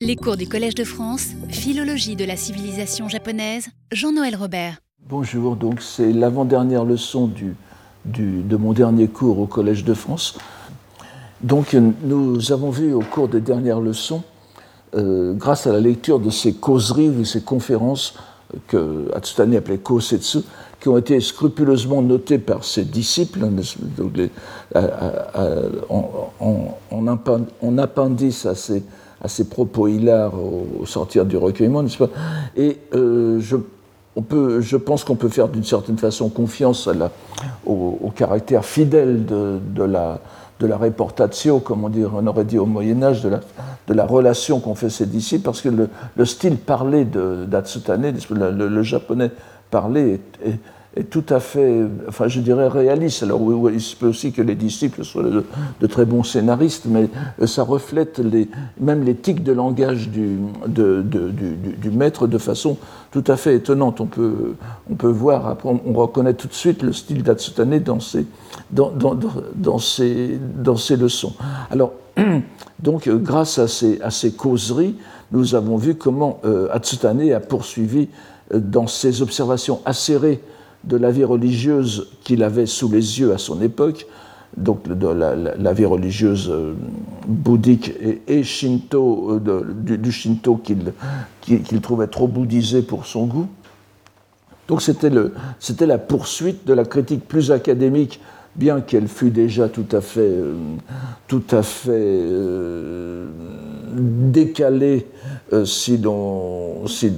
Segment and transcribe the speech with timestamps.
[0.00, 4.76] Les cours du Collège de France, Philologie de la civilisation japonaise, Jean-Noël Robert.
[5.08, 7.56] Bonjour, donc c'est l'avant-dernière leçon du,
[8.04, 10.38] de mon dernier cours au Collège de France.
[11.40, 14.22] Donc nous avons vu au cours des dernières leçons,
[14.94, 18.14] euh, grâce à la lecture de ces causeries ou ces conférences
[18.68, 20.38] que Hatsutane appelait kosetsu,
[20.78, 23.40] qui ont été scrupuleusement notées par ses disciples,
[27.60, 28.84] en appendice à ces,
[29.22, 32.10] à ces propos hilars au, sortir du recueillement, n'est-ce pas?
[32.56, 33.56] Et euh, je,
[34.16, 36.88] on peut, je pense qu'on peut faire d'une certaine façon confiance
[37.66, 40.20] au, caractère fidèle de, la,
[40.60, 43.40] de la reportatio, comme on, on aurait dit au Moyen-Âge, de la,
[43.86, 48.50] de la relation qu'ont fait ces disciples, parce que le, le style parlé d'Atsutane, le,
[48.50, 49.30] le- japonais
[49.70, 50.58] parlé, est-
[50.96, 53.22] est tout à fait, enfin je dirais réaliste.
[53.22, 57.08] Alors oui, il se peut aussi que les disciples soient de, très bons scénaristes, mais
[57.40, 58.48] euh, ça reflète les,
[58.80, 62.76] même les tics de langage du, de- du, du- maître de façon
[63.10, 64.00] tout à fait étonnante.
[64.00, 64.54] On peut,
[64.90, 68.26] on peut voir, on, on reconnaît tout de suite le style d'Atsutane dans ses,
[68.70, 69.16] dans, dans,
[69.54, 71.34] dans, ses, dans ses leçons.
[71.70, 71.92] Alors,
[72.82, 74.96] donc, euh, grâce à ces, à ces causeries,
[75.32, 78.08] nous avons vu comment euh, Hatsutane a poursuivi
[78.54, 80.40] euh, dans ses observations acérées
[80.84, 84.06] de la vie religieuse qu'il avait sous les yeux à son époque,
[84.56, 86.74] donc de la, vie religieuse euh,
[87.26, 87.92] bouddhique
[88.26, 93.48] et, shinto, euh, du, shinto qu'il trouvait trop bouddhisé pour son goût.
[94.68, 98.20] Donc c'était la poursuite de la critique plus académique,
[98.56, 100.54] bien qu'elle fût déjà tout à fait, euh,
[101.26, 102.26] tout à fait
[103.98, 105.06] décalée
[105.52, 107.12] euh, si l'on si,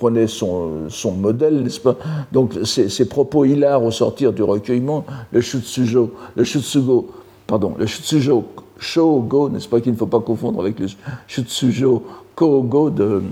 [0.00, 1.96] prenait son, son modèle, n'est-ce pas?
[2.32, 7.10] Donc ces, propos hilars au sortir du recueillement, le shutsujo, le shutsugo,
[7.46, 8.44] pardon, le shutsujo
[8.78, 10.86] shogo, n'est-ce pas qu'il ne faut pas confondre avec le
[11.28, 12.02] shutsujo
[12.34, 13.22] kogo de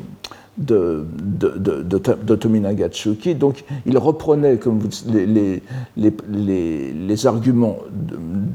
[0.59, 3.33] de, de, de.
[3.35, 5.63] Donc, il reprenait comme vous, les, les,
[5.97, 7.79] les, les, arguments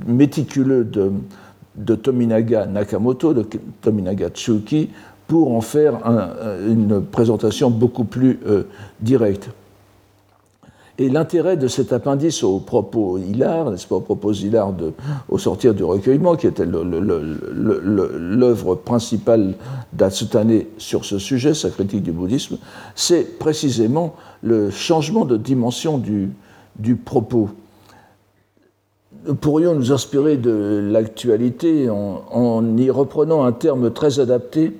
[0.06, 1.14] méticuleux de,
[1.78, 3.46] de Tominaga Nakamoto, de
[3.82, 4.90] Tominaga Tsuki,
[5.28, 6.30] pour en faire un-
[6.68, 8.64] une présentation beaucoup plus euh,
[9.02, 9.50] directe.
[11.00, 14.94] Et l'intérêt de cet appendice aux propos hilars, n'est-ce pas, aux propos hilars de,
[15.28, 19.56] au sortir du recueillement, qui était l'œuvre principale
[19.94, 22.58] d'Atsutane sur ce sujet, sa critique du bouddhisme,
[22.94, 24.14] c'est précisément
[24.44, 26.30] le changement de dimension du,
[26.96, 27.50] propos.
[29.26, 34.78] Nous pourrions nous inspirer de l'actualité en y reprenant un terme très adapté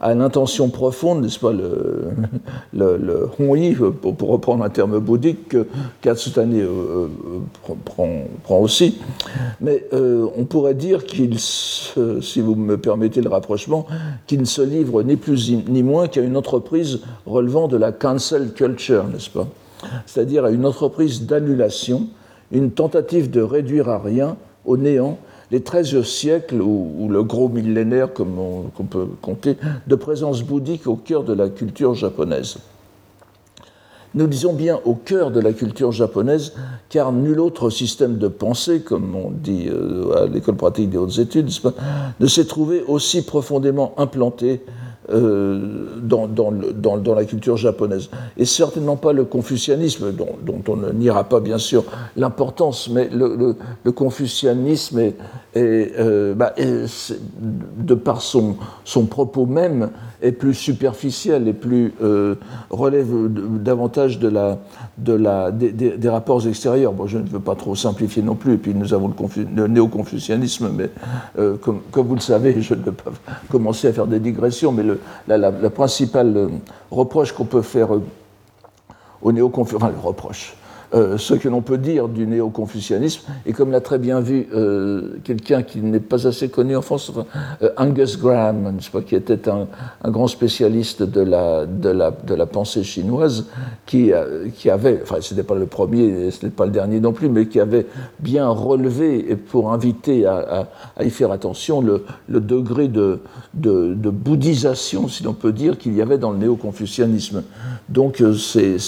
[0.00, 2.04] à l'intention profonde, n'est-ce pas, le,
[2.72, 5.66] le, le pour, reprendre un terme bouddhique, que
[6.00, 7.06] Katsutane euh,
[7.68, 8.98] euh, prend- aussi.
[9.60, 13.86] Mais euh, on pourrait dire qu'il, si vous me permettez le rapprochement,
[14.26, 18.52] qu'il ne se livre ni plus ni moins qu'à une entreprise relevant de la cancel
[18.52, 19.46] culture, n'est-ce pas?
[20.06, 22.08] C'est-à-dire à une entreprise d'annulation,
[22.52, 25.18] une tentative de réduire à rien, au néant,
[25.54, 29.56] les 13 siècles ou, le gros millénaire, comme on, peut compter,
[29.86, 32.56] de présence bouddhique au cœur de la culture japonaise.
[34.16, 36.54] Nous disons bien au cœur de la culture japonaise,
[36.88, 41.18] car nul autre système de pensée, comme on dit euh, à l'école pratique des hautes
[41.18, 41.48] études,
[42.18, 44.60] ne s'est trouvé aussi profondément implanté
[45.10, 48.08] euh, dans, dans le- dans- dans la culture japonaise.
[48.36, 51.84] Et certainement pas le confucianisme, dont, dont on ne niera pas bien sûr
[52.16, 53.54] l'importance, mais le,
[53.90, 55.16] confucianisme est,
[55.54, 59.90] est, euh, bah, de par son, son propos même,
[60.24, 62.36] est plus superficiel et plus euh,
[62.70, 63.06] relève
[63.62, 64.58] davantage de la,
[64.96, 66.92] de la, des, rapports extérieurs.
[66.92, 69.14] Bon, je ne veux pas trop simplifier non plus, et puis nous avons le,
[69.54, 70.90] le néo-confucianisme, mais
[71.38, 73.12] euh, comme, vous le savez, je ne peux pas
[73.50, 76.48] commencer à faire des digressions, mais le, la, la, principale euh,
[76.90, 77.88] reproche qu'on peut faire
[79.22, 80.56] au néo-confucianisme, enfin le reproche,
[80.94, 85.16] euh, ce que l'on peut dire du néo-confucianisme, et comme l'a très bien vu euh,
[85.24, 87.10] quelqu'un qui n'est pas assez connu en France,
[87.62, 89.66] euh, Angus Graham, qui était un,
[90.10, 93.46] grand spécialiste de la, pensée chinoise,
[93.86, 97.28] qui, avait, enfin ce n'était pas le premier, ce n'était pas le dernier non plus,
[97.28, 97.86] mais qui avait
[98.20, 100.68] bien relevé, et pour inviter à,
[101.02, 102.04] y faire attention, le,
[102.40, 103.20] degré de,
[103.54, 107.42] de, bouddhisation, si l'on peut dire, qu'il y avait dans le néo-confucianisme.
[107.88, 108.78] Donc c'est-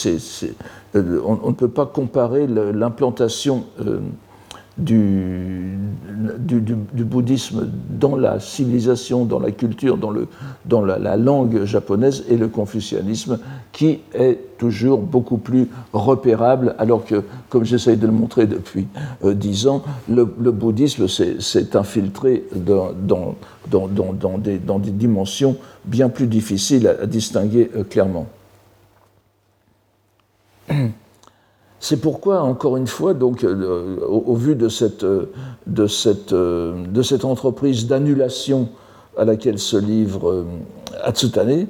[0.96, 4.00] euh, on, ne peut pas comparer l'implantation euh,
[4.78, 5.78] du,
[7.04, 13.38] bouddhisme dans la civilisation, dans la culture, dans, la, langue japonaise et le confucianisme
[13.72, 18.86] qui est toujours beaucoup plus repérable, alors que, comme j'essaye de le montrer depuis
[19.24, 23.34] euh, dix ans, le, bouddhisme s'est infiltré dans,
[24.38, 24.58] des,
[24.90, 28.26] dimensions bien plus difficiles à, distinguer clairement.
[31.88, 35.30] C'est pourquoi, encore une fois, euh, au, vu de cette, euh,
[36.32, 38.70] euh, de cette entreprise d'annulation
[39.16, 40.44] à laquelle se livre
[41.04, 41.66] Atsutane,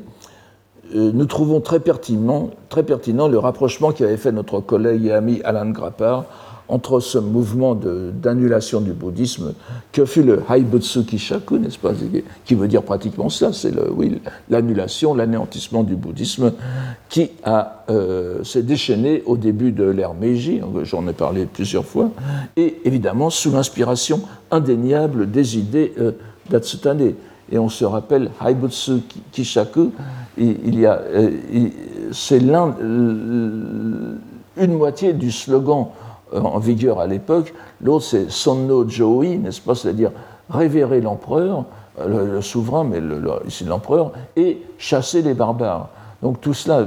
[0.94, 5.68] nous trouvons très pertinent, très pertinent le rapprochement qu'avait fait notre collègue et ami Alan
[5.70, 6.24] Grappard
[6.68, 9.54] entre ce mouvement d'annulation du bouddhisme
[9.92, 11.92] que fut le Haibutsu Kishaku, n'est-ce pas,
[12.44, 14.20] qui veut dire pratiquement ça, c'est oui,
[14.50, 16.52] l'annulation, l'anéantissement du bouddhisme
[17.08, 22.10] qui euh, s'est déchaîné au début de l'ère Meiji, hein, j'en ai parlé plusieurs fois,
[22.56, 24.20] et évidemment sous l'inspiration
[24.50, 26.12] indéniable des idées euh,
[26.50, 27.12] d'Atsutane.
[27.52, 29.92] Et on se rappelle Haibutsu Kishaku,
[30.36, 31.30] il, euh,
[32.10, 32.74] c'est l'un,
[34.56, 35.90] une moitié du slogan
[36.32, 37.54] en vigueur à l'époque.
[37.82, 40.10] L'autre, c'est Sonno Joi, n'est-ce pas C'est-à-dire
[40.50, 41.64] révérer l'empereur,
[42.00, 43.00] euh, le, souverain, mais
[43.46, 45.88] ici l'empereur, et chasser les barbares.
[46.22, 46.86] Donc tout cela,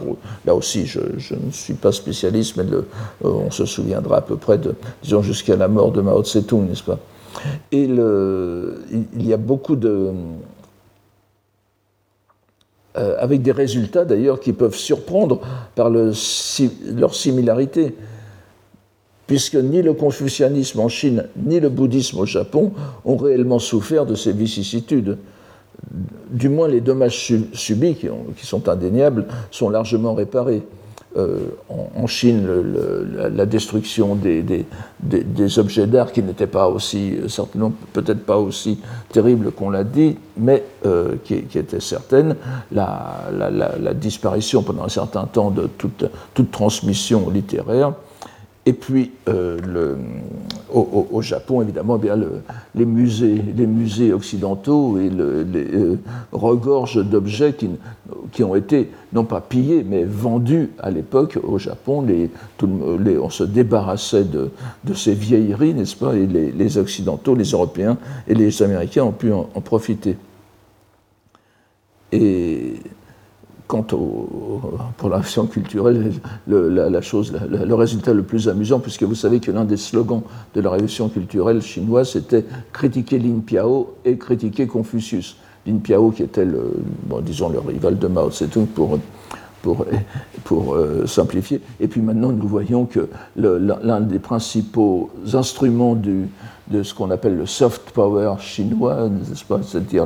[0.46, 2.82] là aussi, je, ne suis pas spécialiste, mais euh,
[3.22, 4.74] on se souviendra à peu près de,
[5.04, 6.98] disons, jusqu'à la mort de Mao Tse-tung, n'est-ce pas?
[7.72, 10.12] Et il y a beaucoup de.
[12.98, 15.42] Euh, avec des résultats d'ailleurs qui peuvent surprendre
[15.76, 16.14] par le,
[16.94, 17.94] leur similarité
[19.28, 22.72] puisque ni le confucianisme en Chine ni le bouddhisme au Japon
[23.06, 25.18] ont réellement souffert de ces vicissitudes.
[26.30, 28.08] Du moins, les dommages subis, qui,
[28.46, 30.64] sont indéniables, sont largement réparés.
[31.18, 31.38] Euh,
[31.70, 32.46] en, Chine,
[33.34, 34.66] la, destruction des,
[35.58, 38.80] objets d'art qui n'étaient pas aussi, certainement peut-être pas aussi
[39.14, 42.36] terrible qu'on l'a dit, mais euh, qui, était certaine,
[42.72, 47.94] la, disparition pendant un certain temps de toute transmission littéraire,
[48.68, 49.96] et puis, euh,
[50.74, 52.18] au, Japon, évidemment, eh bien,
[52.74, 55.98] les, musées, les musées occidentaux et euh,
[56.32, 57.56] regorgent d'objets
[58.32, 62.04] qui, ont été, non pas pillés, mais vendus à l'époque au Japon.
[62.64, 64.50] On se débarrassait de,
[64.84, 66.16] de ces vieilleries, n'est-ce pas?
[66.16, 67.98] Et les, Occidentaux, les Européens
[68.28, 70.18] et les Américains ont pu en, en profiter.
[72.12, 72.74] Et
[73.68, 74.62] quant au,
[74.98, 76.12] pour l'action culturelle,
[76.48, 80.22] le, la, chose, le, résultat le plus amusant, puisque vous savez que l'un des slogans
[80.54, 85.38] de la révolution culturelle chinoise, c'était critiquer Lin Piao et critiquer Confucius.
[85.66, 86.74] Lin Piao, qui était, le,
[87.24, 89.00] disons, le rival de Mao Tse-tung pour,
[89.64, 89.86] pour,
[90.44, 91.60] pour euh, simplifier.
[91.80, 96.28] Et puis maintenant, nous voyons que l'un des principaux instruments du,
[96.70, 99.10] de ce qu'on appelle le soft power chinois,
[99.62, 100.06] c'est-à-dire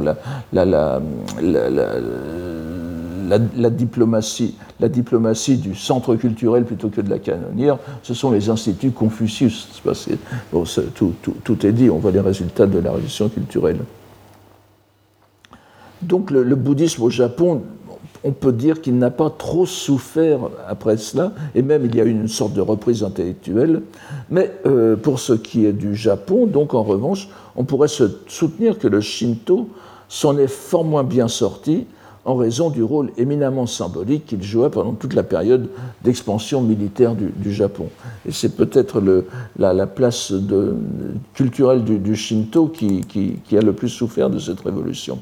[0.52, 1.00] la,
[3.70, 8.92] diplomatie, la diplomatie du centre culturel plutôt que de la canonnière, ce sont les instituts
[8.92, 9.82] Confucius.
[11.44, 13.80] Tout, est dit, on voit les résultats de la révolution culturelle.
[16.02, 17.64] Donc le, bouddhisme au Japon,
[18.24, 22.04] on peut dire qu'il n'a pas trop souffert après cela, et même il y a
[22.04, 23.82] eu une sorte de reprise intellectuelle.
[24.30, 28.78] Mais euh, pour ce qui est du Japon, donc en revanche, on pourrait se soutenir
[28.78, 29.70] que le Shinto
[30.08, 31.86] s'en est fort moins bien sorti
[32.26, 35.70] en raison du rôle éminemment symbolique qu'il jouait pendant toute la période
[36.04, 37.88] d'expansion militaire du, Japon.
[38.28, 39.02] Et c'est peut-être
[39.58, 40.34] la, la, place
[41.34, 45.18] culturelle du, Shinto qui, a le plus souffert de cette révolution.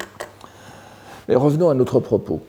[1.29, 2.41] Mais revenons à notre propos.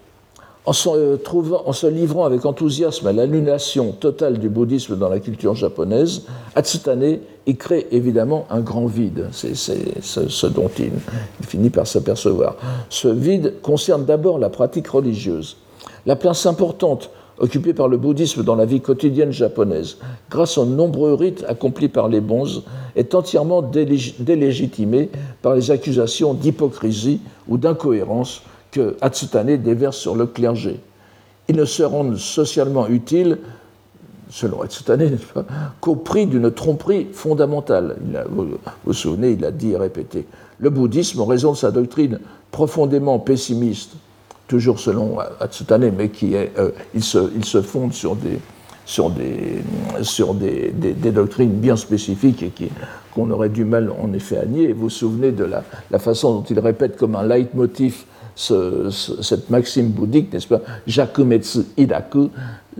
[0.69, 1.17] En se, euh,
[1.65, 7.21] en se, livrant avec enthousiasme à l'annulation totale du bouddhisme dans la culture japonaise, Atsutane
[7.47, 9.29] y crée évidemment un grand vide.
[9.33, 10.91] C'est ce dont il,
[11.41, 12.57] finit par s'apercevoir.
[12.91, 15.57] Ce vide concerne d'abord la pratique religieuse.
[16.05, 17.09] La place importante
[17.39, 19.97] occupé par le bouddhisme dans la vie quotidienne japonaise,
[20.31, 25.09] grâce aux nombreux rites accomplis par les bonzes, est entièrement délégitimé
[25.41, 30.81] par les accusations d'hypocrisie ou d'incohérence que Hatsutane déverse sur le clergé.
[31.49, 33.39] Ils ne se rendent socialement utiles,
[34.31, 35.19] selon Hatsutane,
[35.81, 37.97] qu'au prix d'une tromperie fondamentale.
[38.31, 38.49] vous
[38.85, 40.27] vous souvenez, il a dit et répété.
[40.59, 42.21] Le bouddhisme, en raison de sa doctrine
[42.51, 43.93] profondément pessimiste,
[44.47, 48.39] toujours selon Hatsutane, mais qui est, euh, il, se, il, se, fonde sur des,
[48.85, 49.63] sur des,
[50.03, 52.53] sur des, des, doctrines bien spécifiques et
[53.15, 54.73] qu'on aurait du mal en effet à nier.
[54.73, 58.05] vous vous souvenez de la, la façon dont il répète comme un leitmotiv
[58.39, 58.89] ce,
[59.21, 62.31] cette maxime bouddhique, n'est-ce pas Jakumetsu Hidaku,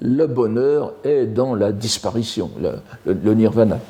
[0.01, 3.81] le bonheur est dans la disparition, le, le nirvana.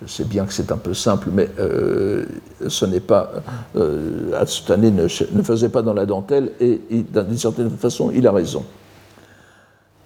[0.00, 2.24] Je sais bien que c'est un peu simple, mais euh,
[2.66, 3.30] ce n'est pas.
[3.76, 4.30] Euh,
[4.70, 4.90] ne,
[5.36, 8.64] ne, faisait pas dans la dentelle et, d'une certaine façon, il a raison.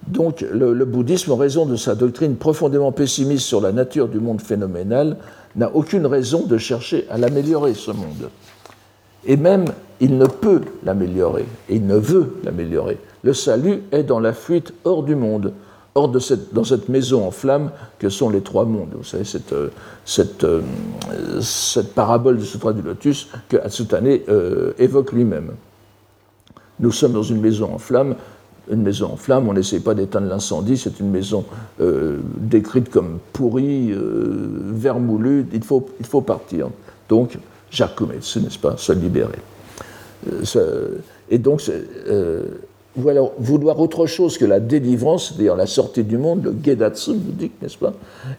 [0.09, 4.41] Donc, le, bouddhisme, en raison de sa doctrine profondément pessimiste sur la nature du monde
[4.41, 5.17] phénoménal,
[5.55, 8.29] n'a aucune raison de chercher à l'améliorer, ce monde.
[9.27, 9.67] Et même,
[10.01, 12.99] il ne peut l'améliorer, il ne veut l'améliorer.
[13.23, 15.53] Le salut est dans la fuite hors du monde,
[15.95, 18.91] hors de cette, dans cette maison en flammes que sont les trois mondes.
[18.97, 19.69] Vous savez, cette, euh,
[20.07, 20.63] cette, euh,
[21.41, 25.51] cette parabole du Sutra du Lotus que Hatsutane euh, évoque lui-même.
[26.79, 28.15] Nous sommes dans une maison en flammes.
[28.71, 31.45] Une maison en flammes, on n'essaie pas d'éteindre l'incendie, c'est une maison
[32.37, 36.69] décrite comme pourrie, vermoulue, il faut, il faut partir.
[37.09, 37.37] Donc,
[37.71, 39.39] ce n'est-ce pas, se libérer.
[41.31, 41.63] et donc,
[42.97, 47.61] voilà, vouloir autre chose que la délivrance, c'est-à-dire la sortie du monde, le Gedatsu bouddhique,
[47.63, 47.93] n'est-ce pas,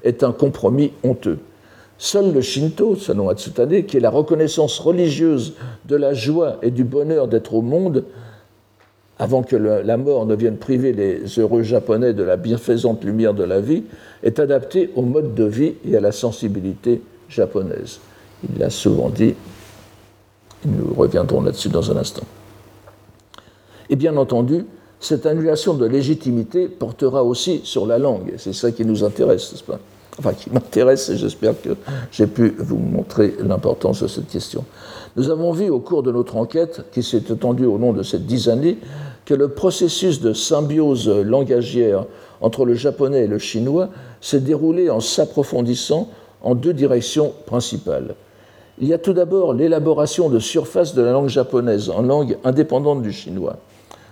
[0.03, 1.39] est un compromis honteux.
[1.97, 5.53] Seul le Shinto, selon Atsutane, qui est la reconnaissance religieuse
[5.85, 8.03] de la joie et du bonheur d'être au monde,
[9.19, 13.43] avant que la mort ne vienne priver les heureux japonais de la bienfaisante lumière de
[13.43, 13.83] la vie,
[14.23, 17.99] est adapté au mode de vie et à la sensibilité japonaise.
[18.49, 19.35] Il l'a souvent dit,
[20.65, 22.23] nous reviendrons là-dessus dans un instant.
[23.89, 24.65] Et bien entendu,
[24.99, 28.33] cette annulation de légitimité portera aussi sur la langue.
[28.37, 29.79] C'est ça qui nous intéresse, n'est-ce pas?
[30.19, 31.69] Enfin, qui m'intéresse, et j'espère que
[32.11, 34.65] j'ai pu vous montrer l'importance de cette question.
[35.15, 38.19] Nous avons vu au cours de notre enquête, qui s'est étendue au long de ces
[38.19, 38.77] dix années,
[39.25, 42.05] que le processus de symbiose langagière
[42.41, 46.09] entre le japonais et le chinois s'est déroulé en s'approfondissant
[46.43, 48.15] en deux directions principales.
[48.81, 53.01] Il y a tout d'abord l'élaboration de surface de la langue japonaise en langue indépendante
[53.01, 53.57] du chinois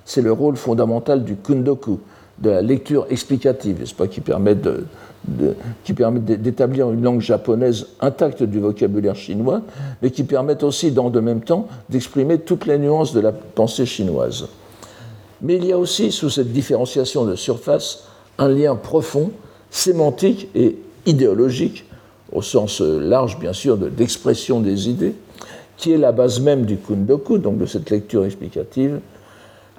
[0.09, 1.99] c'est le rôle fondamental du kundoku,
[2.39, 4.85] de la lecture explicative, pas, qui permet de,
[5.83, 9.61] qui permet d'établir une langue japonaise intacte du vocabulaire chinois,
[10.01, 13.85] mais qui permet aussi, dans de même temps, d'exprimer toutes les nuances de la pensée
[13.85, 14.47] chinoise.
[15.43, 18.05] Mais il y a aussi, sous cette différenciation de surface,
[18.39, 19.29] un lien profond,
[19.69, 21.85] sémantique et idéologique,
[22.31, 25.15] au sens large, bien sûr, d'expression des idées,
[25.77, 28.99] qui est la base même du kundoku, donc de cette lecture explicative,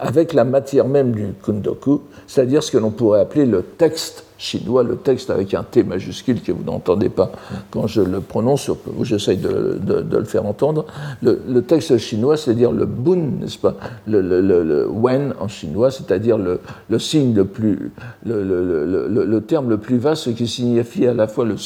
[0.00, 4.82] avec la matière même du kundoku, c'est-à-dire ce que l'on pourrait appeler le texte chinois,
[4.82, 7.30] le texte avec un T majuscule que vous n'entendez pas
[7.70, 8.70] quand je le prononce,
[9.02, 9.78] j'essaye de,
[10.10, 10.86] le faire entendre.
[11.22, 13.76] Le, texte chinois, c'est-à-dire le bun, n'est-ce pas?
[14.06, 17.92] Le, wen en chinois, c'est-à-dire le, signe le plus,
[18.24, 21.58] le, terme le plus vaste qui signifie à la fois le,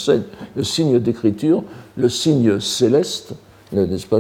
[0.62, 1.62] signe d'écriture,
[1.97, 3.35] le signe céleste,
[3.73, 4.19] n'est-ce pas,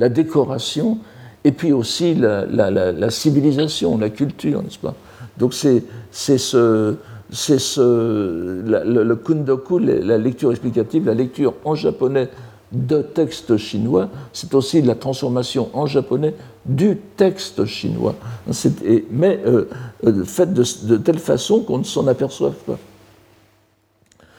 [0.00, 0.98] la décoration
[1.44, 4.94] et puis aussi la, civilisation, la culture, n'est-ce pas?
[5.38, 6.96] Donc c'est ce,
[7.30, 12.30] ce le, kundoku, la lecture explicative, la lecture en japonais
[12.72, 16.34] de textes chinois, c'est aussi la transformation en japonais
[16.66, 18.16] du texte chinois,
[19.10, 19.68] mais euh,
[20.06, 22.78] euh, fait de, de telle façon qu'on ne s'en aperçoive pas.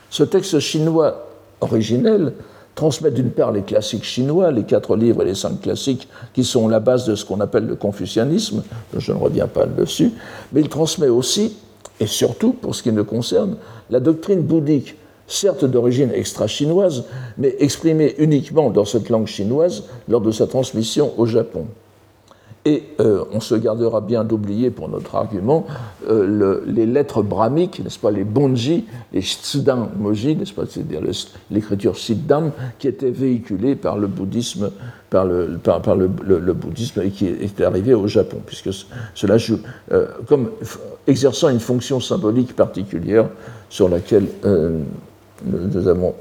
[0.10, 1.28] Ce texte chinois
[1.62, 2.34] originel
[2.76, 6.68] transmet d'une part les classiques chinois, les quatre livres et les cinq classiques, qui sont
[6.68, 8.64] la base de ce qu'on appelle le confucianisme,
[8.98, 10.12] je ne reviens pas dessus,
[10.52, 11.56] mais il transmet aussi,
[12.00, 13.56] et surtout pour ce qui me concerne,
[13.90, 14.96] la doctrine bouddhique,
[15.28, 17.06] certes d'origine extra-chinoise,
[17.38, 21.66] mais exprimée uniquement dans cette langue chinoise lors de sa transmission au Japon.
[22.68, 25.68] Et euh, on se gardera bien d'oublier pour notre argument
[26.10, 31.02] euh, les lettres brahmiques, n'est-ce pas, les bonji, les shitsudam moji, n'est-ce pas, c'est-à-dire
[31.52, 34.72] l'écriture siddham, qui était véhiculée par le bouddhisme,
[35.12, 35.60] par le,
[36.54, 38.72] bouddhisme et qui est arrivé au Japon, puisque
[39.14, 39.60] cela joue
[39.92, 40.50] euh, comme
[41.06, 43.30] exerçant une fonction symbolique particulière
[43.70, 44.26] sur laquelle
[45.46, 46.16] nous avons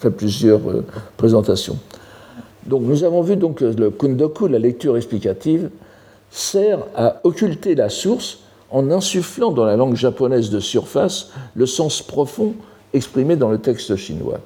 [0.00, 0.60] fait plusieurs
[1.16, 1.78] présentations.
[2.68, 5.70] Donc nous avons vu donc le kundoku, la lecture explicative,
[6.30, 12.02] sert à occulter la source en insufflant dans la langue japonaise de surface le sens
[12.02, 12.54] profond
[12.92, 14.40] exprimé dans le texte chinois.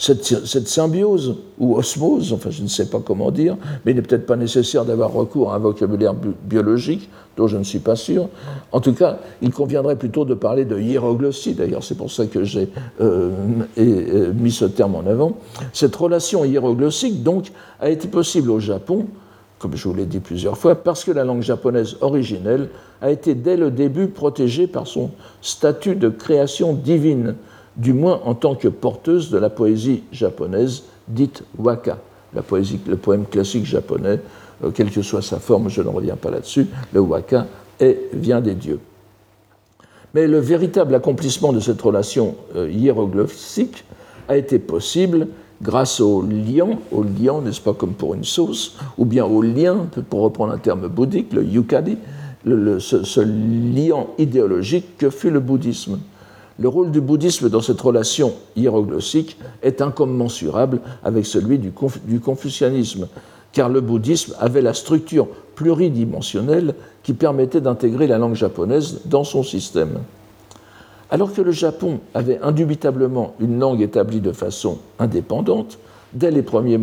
[0.00, 4.24] Cette, symbiose ou osmose, enfin je ne sais pas comment dire, mais il n'est peut-être
[4.24, 8.30] pas nécessaire d'avoir recours à un vocabulaire biologique, dont je ne suis pas sûr.
[8.72, 12.44] En tout cas, il conviendrait plutôt de parler de hiéroglossie, d'ailleurs c'est pour ça que
[12.44, 12.70] j'ai
[13.02, 13.30] euh,
[13.76, 15.36] euh, mis ce terme en avant.
[15.74, 19.04] Cette relation hiéroglossique, donc, a été possible au Japon,
[19.58, 22.70] comme je vous l'ai dit plusieurs fois, parce que la langue japonaise originelle
[23.02, 25.10] a été dès le début protégée par son
[25.42, 27.34] statut de création divine
[27.76, 31.98] du moins en tant que porteuse de la poésie japonaise dite waka,
[32.34, 34.20] la poésie, le poème classique japonais,
[34.64, 37.46] euh, quelle que soit sa forme, je ne reviens pas là-dessus, le waka
[37.78, 38.80] est, vient des dieux.
[40.14, 43.84] Mais le véritable accomplissement de cette relation euh, hiéroglyphique
[44.28, 45.28] a été possible
[45.62, 49.86] grâce au liant, au liant, n'est-ce pas comme pour une sauce, ou bien au lien,
[50.08, 51.98] pour reprendre un terme bouddhique, le yukari,
[52.46, 55.98] ce, ce liant idéologique que fut le bouddhisme.
[56.60, 61.72] Le rôle du bouddhisme dans cette relation hiéroglossique est incommensurable avec celui du,
[62.20, 63.08] confucianisme,
[63.52, 69.42] car le bouddhisme avait la structure pluridimensionnelle qui permettait d'intégrer la langue japonaise dans son
[69.42, 70.00] système.
[71.10, 75.78] Alors que le Japon avait indubitablement une langue établie de façon indépendante,
[76.12, 76.78] dès les premiers,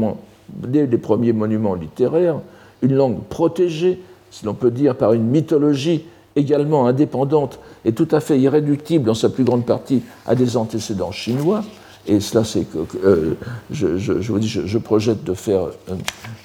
[0.50, 2.40] dès les premiers monuments littéraires,
[2.82, 6.04] une langue protégée, si l'on peut dire, par une mythologie
[6.38, 11.12] également indépendante et tout à fait irréductible dans sa plus grande partie à des antécédents
[11.12, 11.64] chinois.
[12.10, 13.34] Et cela, c'est que euh,
[13.70, 15.96] je, vous dis, je, projette de faire euh,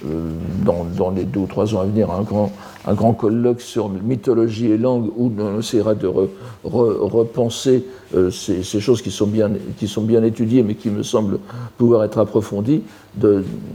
[0.06, 0.30] euh,
[0.64, 2.50] dans, les deux ou trois ans à venir un grand,
[2.84, 6.08] un grand colloque sur mythologie et langue où on essaiera de
[6.64, 7.84] repenser
[8.32, 11.38] ces, choses qui sont, bien, qui sont bien étudiées mais qui me semblent
[11.78, 12.82] pouvoir être approfondies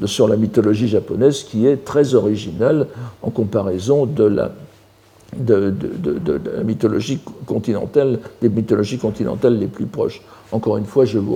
[0.04, 2.88] sur la mythologie japonaise qui est très originale
[3.22, 4.52] en comparaison de la
[5.36, 5.74] de,
[6.56, 10.22] la mythologie continentale, des mythologies continentales les plus proches.
[10.52, 11.36] Encore une fois, je vous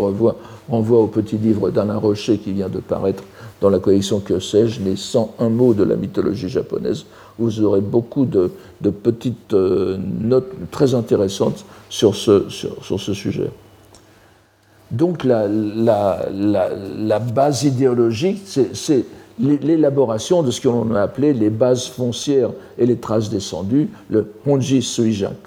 [0.69, 3.24] renvoie au petit livre d'Alain Rocher qui vient de paraître
[3.60, 7.05] dans la collection Que sais-je, les 101 mots de la mythologie japonaise.
[7.38, 8.51] Vous aurez beaucoup de,
[8.89, 12.48] petites euh, notes très intéressantes sur ce,
[13.13, 13.50] sujet.
[14.91, 19.06] Donc la base idéologique, c'est
[19.41, 24.82] l'élaboration de ce qu'on a appelé les bases foncières et les traces descendues, le Honji
[24.82, 25.39] Suijaku,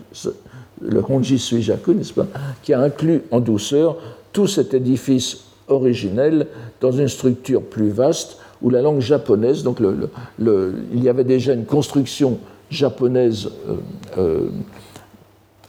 [2.62, 3.96] qui a inclus en douceur
[4.33, 6.46] tout cet édifice originel
[6.80, 11.66] dans une structure plus vaste où la langue japonaise, donc il y avait déjà une
[11.66, 12.38] construction
[12.70, 13.74] japonaise euh,
[14.18, 14.48] euh,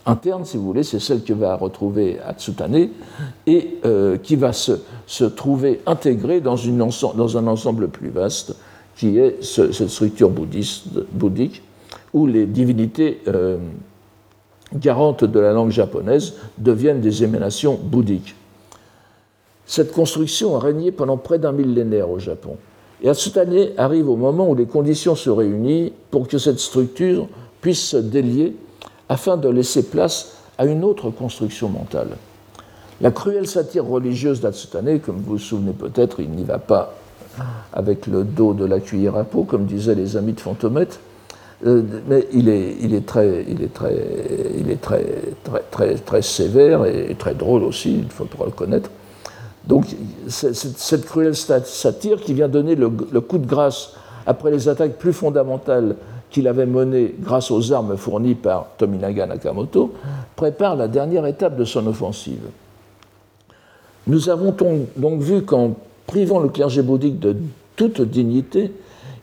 [0.05, 2.89] interne, si vous voulez, c'est celle que va retrouver Atsutane,
[3.47, 4.73] et euh, qui va se,
[5.35, 8.55] trouver intégrée dans, un ensemble plus vaste,
[8.95, 11.61] qui est cette structure bouddhiste, bouddhique,
[12.13, 13.57] où les divinités euh,
[14.73, 18.35] garantes de la langue japonaise deviennent des émanations bouddhiques.
[19.65, 22.57] Cette construction a régné pendant près d'un millénaire au Japon.
[23.01, 27.27] Et Atsutane arrive au moment où les conditions se réunissent pour que cette structure
[27.61, 28.55] puisse se délier
[29.09, 32.09] afin de laisser place à une autre construction mentale.
[33.01, 36.93] La cruelle satire religieuse d'Atsutane, comme vous vous souvenez peut-être, il n'y va pas
[37.73, 40.99] avec le dos de la cuillère à peau, comme disaient les amis de Fantomette,
[41.65, 43.43] euh, mais il est, très,
[46.21, 48.89] sévère et très drôle aussi, il faut le reconnaître.
[49.67, 49.85] Donc
[50.27, 52.89] cette cruelle satire qui vient donner le
[53.19, 53.93] coup de grâce
[54.25, 55.95] après les attaques plus fondamentales
[56.29, 59.93] qu'il avait mené grâce aux armes fournies par Tominaga Nakamoto,
[60.35, 62.41] prépare la dernière étape de son offensive.
[64.07, 64.55] Nous avons
[64.97, 65.75] donc vu qu'en
[66.07, 67.35] privant le clergé bouddhique de
[67.75, 68.71] toute dignité,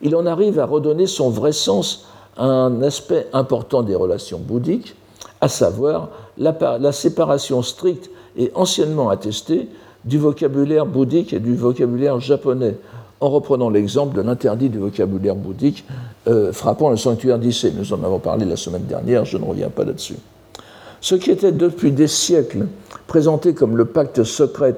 [0.01, 4.95] il en arrive à redonner son vrai sens à un aspect important des relations bouddhiques,
[5.39, 9.69] à savoir la, séparation stricte et anciennement attestée
[10.03, 12.75] du vocabulaire bouddhique et du vocabulaire japonais,
[13.23, 15.85] en reprenant l'exemple de l'interdit du vocabulaire bouddhique
[16.27, 17.71] euh, frappant le sanctuaire d'Issée.
[17.73, 20.17] Nous en avons parlé la semaine dernière, je ne reviens pas là-dessus.
[20.99, 22.67] Ce qui était depuis des siècles
[23.07, 24.75] présenté comme le pacte secret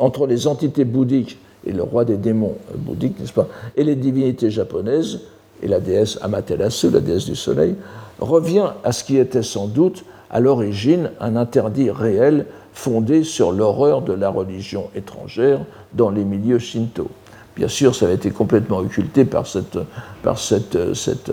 [0.00, 3.96] entre les entités bouddhiques et le roi des démons euh, bouddhiques, n'est-ce pas, et les
[3.96, 5.20] divinités japonaises,
[5.62, 7.74] et la déesse Amaterasu, la déesse du soleil,
[8.18, 14.00] revient à ce qui était sans doute à l'origine un interdit réel fondé sur l'horreur
[14.00, 15.60] de la religion étrangère
[15.92, 17.08] dans les milieux shinto.
[17.56, 19.78] Bien sûr, ça a été complètement occulté par, cette,
[20.22, 21.30] par cette, cette,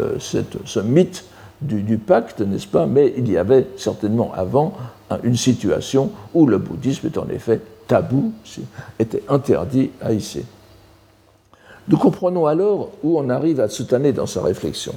[0.65, 1.23] ce mythe
[1.61, 2.85] du, pacte, n'est-ce pas?
[2.85, 4.73] Mais il y avait certainement avant
[5.23, 8.31] une situation où le bouddhisme est en effet tabou,
[8.99, 10.45] était interdit à Issei.
[11.87, 14.93] Nous comprenons alors où on arrive à Tsutane dans sa réflexion.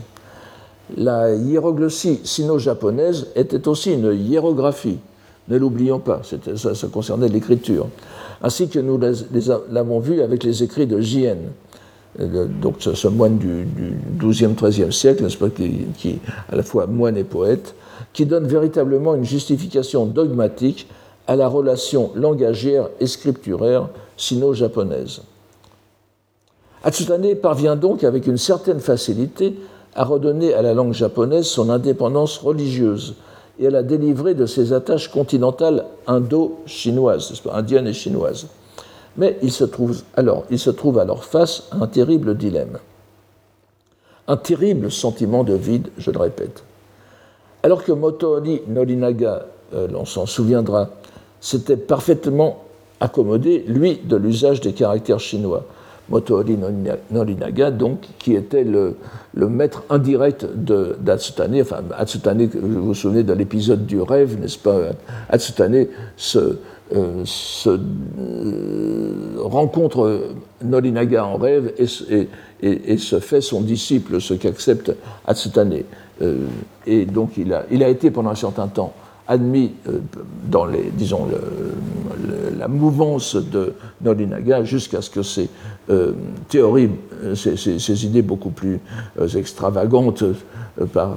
[0.97, 4.99] la hiéroglossie sino-japonaise était aussi une hiérographie.
[5.49, 7.89] Ne l'oublions pas, ça, concernait l'écriture.
[8.43, 8.99] Ainsi que nous
[9.71, 11.37] l'avons vu avec les écrits de Jien,
[12.21, 13.67] euh, donc ce moine du,
[14.19, 16.19] XIIe, XIIIe siècle, qui, qui
[16.51, 17.75] à la fois moine et poète,
[18.13, 20.87] qui donne véritablement une justification dogmatique
[21.27, 25.23] à la relation langagière et scripturaire sino-japonaise.
[26.85, 29.55] Atsutane parvient donc avec une certaine facilité
[29.95, 33.15] à redonner à la langue japonaise son indépendance religieuse
[33.63, 38.49] et à la délivrer de ses attaches continentales indo-chinoises, indiennes et chinoises.
[39.17, 42.79] Mais il se, trouve alors, il se trouve alors face à un terrible dilemme,
[44.27, 46.65] un terrible sentiment de vide, je le répète.
[47.63, 50.91] Alors que Motoori Norinaga, euh, l'on s'en souviendra,
[51.41, 52.65] s'était parfaitement
[52.99, 55.65] accommodé, lui, de l'usage des caractères chinois.
[56.09, 56.59] Motoori
[57.11, 58.97] Norinaga, donc, qui était le,
[59.35, 61.61] maître indirect d'Atsutane.
[61.61, 64.79] Enfin, Atsutane, vous vous souvenez de l'épisode du rêve, n'est-ce pas?
[65.29, 65.87] Atsutane
[66.17, 66.57] se,
[66.95, 67.25] euh,
[67.67, 74.93] euh, rencontre Norinaga en rêve et, se fait son disciple, ce qu'accepte
[75.27, 75.83] Atsutane.
[76.21, 76.37] Euh,
[76.87, 78.93] et donc, il a été pendant un certain temps
[79.29, 79.99] admis euh,
[80.51, 81.29] dans les, disons,
[82.59, 85.49] la mouvance de Norinaga jusqu'à ce que ces
[85.91, 86.13] euh,
[86.49, 86.91] théories,
[87.35, 88.81] ces, idées beaucoup plus
[89.21, 90.25] euh, extravagantes
[90.93, 91.17] par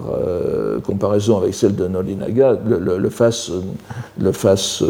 [0.84, 3.52] comparaison avec celles de Norinaga le, le fassent,
[4.20, 4.84] le fassent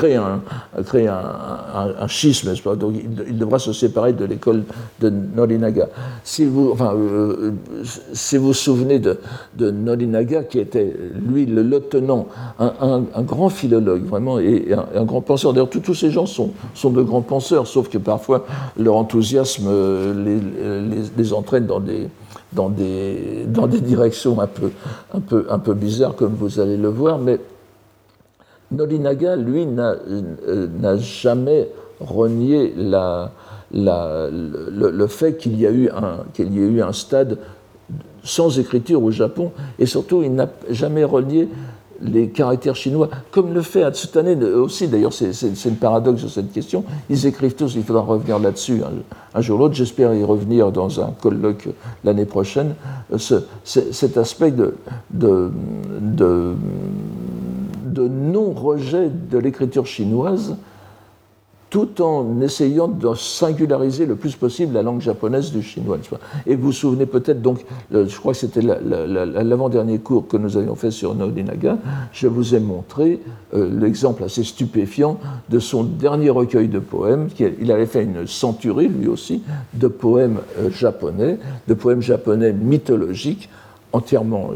[0.00, 0.40] créer un,
[0.84, 2.74] créer un, schisme, pas?
[2.74, 2.94] Donc
[3.28, 4.62] il, devra se séparer de l'école
[5.00, 5.88] de Norinaga.
[6.24, 7.52] Si vous, enfin, euh,
[8.12, 9.18] si vous vous souvenez de,
[9.56, 10.96] de, Norinaga, qui était,
[11.28, 15.52] lui, le lieutenant, un, un grand philologue, vraiment, et un, grand penseur.
[15.52, 18.46] D'ailleurs, tous ces gens sont, sont de grands penseurs, sauf que parfois
[18.78, 22.08] leur enthousiasme euh, les, les, les entraîne dans des,
[22.52, 24.70] dans des, dans des directions un peu,
[25.12, 27.38] un, peu, un peu bizarres, comme vous allez le voir, mais
[28.72, 31.68] Norinaga, lui, euh, n'a jamais
[32.00, 32.72] renié
[33.72, 37.38] le, fait qu'il y, ait eu un stade
[38.22, 41.48] sans écriture au Japon, et surtout, il n'a jamais renié
[42.02, 46.82] les caractères chinois, comme le fait Atsutane aussi, d'ailleurs c'est le paradoxe de cette question,
[47.10, 48.80] ils écrivent tous, il faudra revenir là-dessus
[49.34, 51.68] un, jour ou l'autre, j'espère y revenir dans un colloque
[52.02, 52.74] l'année prochaine,
[53.18, 54.74] ce, cet aspect de
[57.92, 60.56] de non-rejet de l'écriture chinoise,
[61.70, 65.98] tout en essayant de singulariser le plus possible la langue japonaise du chinois.
[66.46, 70.74] Et vous vous souvenez peut-être, donc, je crois que c'était l'avant-dernier cours que nous avions
[70.74, 71.78] fait sur Nodinaga,
[72.12, 73.20] je vous ai montré
[73.54, 77.28] euh, l'exemple assez stupéfiant de son dernier recueil de poèmes.
[77.60, 79.42] Il avait fait une centurie, lui aussi,
[79.74, 83.48] de poèmes euh, japonais, de poèmes japonais mythologiques,
[83.92, 84.50] entièrement,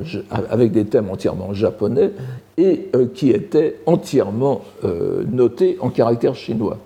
[0.51, 2.12] avec des thèmes entièrement japonais
[2.57, 6.79] et euh, qui était entièrement euh, noté en caractère chinois.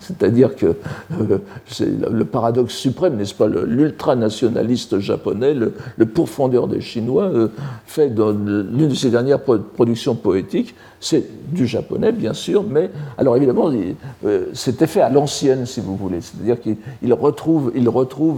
[0.00, 0.74] C'est-à-dire que
[1.20, 5.72] euh, c'est le paradoxe suprême, n'est-ce pas L'ultranationaliste japonais, le,
[6.06, 7.30] pourfendeur des Chinois,
[7.86, 13.36] fait dans l'une de ses dernières productions poétiques, c'est du japonais, bien sûr, mais alors
[13.36, 13.70] évidemment,
[14.52, 16.22] c'était fait à l'ancienne, si vous voulez.
[16.22, 17.70] C'est-à-dire qu'il il retrouve,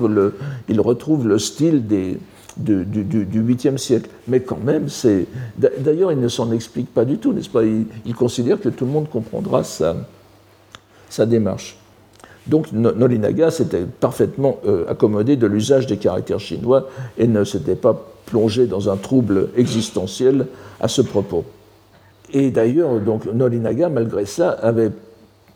[0.08, 0.34] le,
[0.68, 2.18] il retrouve le style des,
[2.56, 4.08] du, du, 8e siècle.
[4.28, 5.26] Mais quand même, c'est.
[5.56, 7.62] D'ailleurs, il ne s'en explique pas du tout, n'est-ce pas?
[7.64, 9.96] Il, considère que tout le monde comprendra sa,
[11.08, 11.76] sa démarche.
[12.46, 18.06] Donc Nolinaga s'était parfaitement euh, accommodé de l'usage des caractères chinois et ne s'était pas
[18.26, 20.46] plongé dans un trouble existentiel
[20.80, 21.44] à ce propos.
[22.32, 24.90] Et d'ailleurs, donc Nolinaga, malgré ça, avait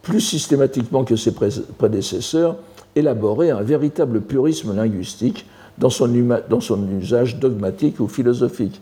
[0.03, 2.57] plus systématiquement que ses prédécesseurs
[2.97, 5.47] élaboré un véritable purisme linguistique
[5.79, 8.81] dans son, usage dogmatique ou philosophique.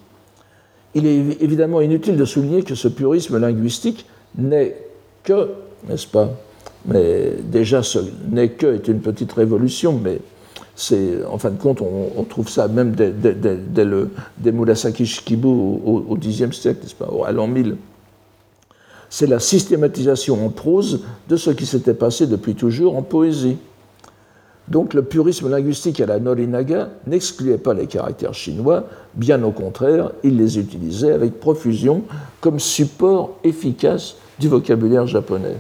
[0.95, 4.77] Il est évidemment inutile de souligner que ce purisme linguistique n'est
[5.25, 5.51] que,
[5.89, 6.31] n'est-ce pas
[6.87, 7.99] Mais déjà, ce
[8.31, 10.21] n'est que est une petite révolution, mais
[10.75, 16.51] c'est, en fin de compte, on, trouve ça même dès, Murasaki Shikibu au, au, Xe
[16.53, 17.77] siècle, n'est-ce pas, à l'an 1000.
[19.09, 23.59] C'est la systématisation en prose de ce qui s'était passé depuis toujours en poésie.
[24.69, 30.13] Donc le purisme linguistique à la Norinaga n'excluait pas les caractères chinois, bien au contraire,
[30.23, 32.03] il les utilisait avec profusion
[32.41, 35.57] comme support efficace du vocabulaire japonais.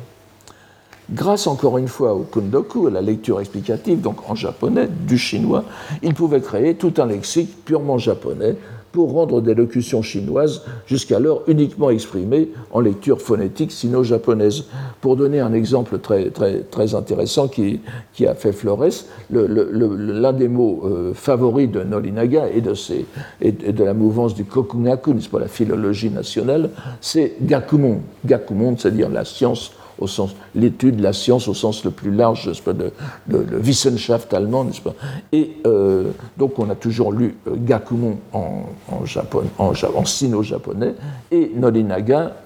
[1.10, 5.64] Grâce encore une fois au kundoku, à la lecture explicative, donc en japonais, du chinois,
[6.02, 8.56] il pouvait créer tout un lexique purement japonais,
[8.92, 14.64] pour rendre des locutions chinoises jusqu'alors uniquement exprimées en lecture phonétique sino-japonaise.
[15.00, 17.80] Pour donner un exemple très, très, très intéressant qui,
[18.12, 18.84] qui a fait Flores,
[19.30, 25.40] l'un des mots euh, favoris de Nolinaga et de, la mouvance du Kokugaku, n'est-ce pas,
[25.40, 28.00] la philologie nationale, c'est Gakumon.
[28.24, 32.72] Gakumon, c'est-à-dire la science au sens l'étude, la science au sens le plus large, pas,
[32.72, 32.92] de,
[33.28, 34.94] de, Wissenschaft allemand, n'est-ce pas.
[35.32, 40.94] Et euh, donc on a toujours lu euh, Gakumon en, en, Japon, en, en sino-japonais
[41.30, 42.36] et Nolinaga,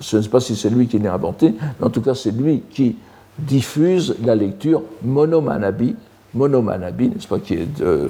[0.00, 2.30] je ne sais pas si c'est lui qui l'a inventé, mais en tout cas c'est
[2.30, 2.96] lui qui
[3.38, 5.96] diffuse la lecture monomanabi,
[6.34, 8.08] monomanabi, n'est-ce pas, qui est, euh,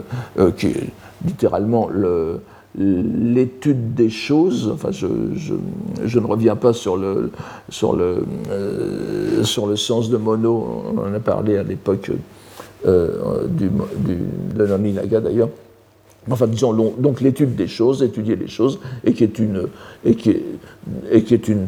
[0.57, 0.91] qui est
[1.25, 2.41] littéralement le,
[2.77, 7.31] l'étude des choses, enfin je, ne reviens pas sur le,
[7.69, 12.11] sur, le, euh, sur le sens de mono, on en a parlé à l'époque
[12.87, 14.19] euh, du, du,
[14.55, 15.49] de Naminaga d'ailleurs,
[16.31, 19.69] enfin disons donc l'étude des choses, étudier les choses, et qui est une,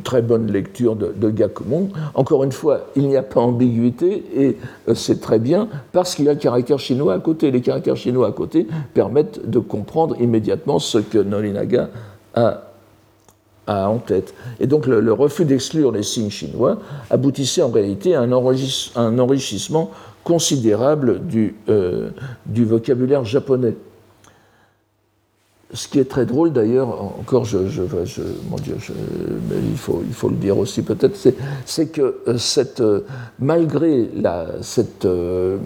[0.02, 1.90] très bonne lecture de, de Gakumon.
[2.14, 4.56] Encore une fois, il n'y a pas ambiguïté, et
[4.88, 7.50] euh, c'est très bien, parce qu'il y a le caractère chinois à côté.
[7.50, 11.90] Les caractères chinois à côté permettent de comprendre immédiatement ce que Nolinaga
[12.34, 12.70] a
[13.88, 14.34] en tête.
[14.58, 16.78] Et donc le, refus d'exclure les signes chinois
[17.10, 19.90] aboutissait en réalité à un, enrichissement
[20.24, 22.10] considérable du, euh,
[22.46, 23.76] du vocabulaire japonais.
[25.72, 28.76] Ce qui est très drôle d'ailleurs, encore, mon Dieu,
[29.70, 31.16] il, faut, le dire aussi peut-être,
[31.64, 32.38] c'est que euh,
[32.80, 33.00] euh,
[33.38, 34.10] malgré
[35.04, 35.58] euh,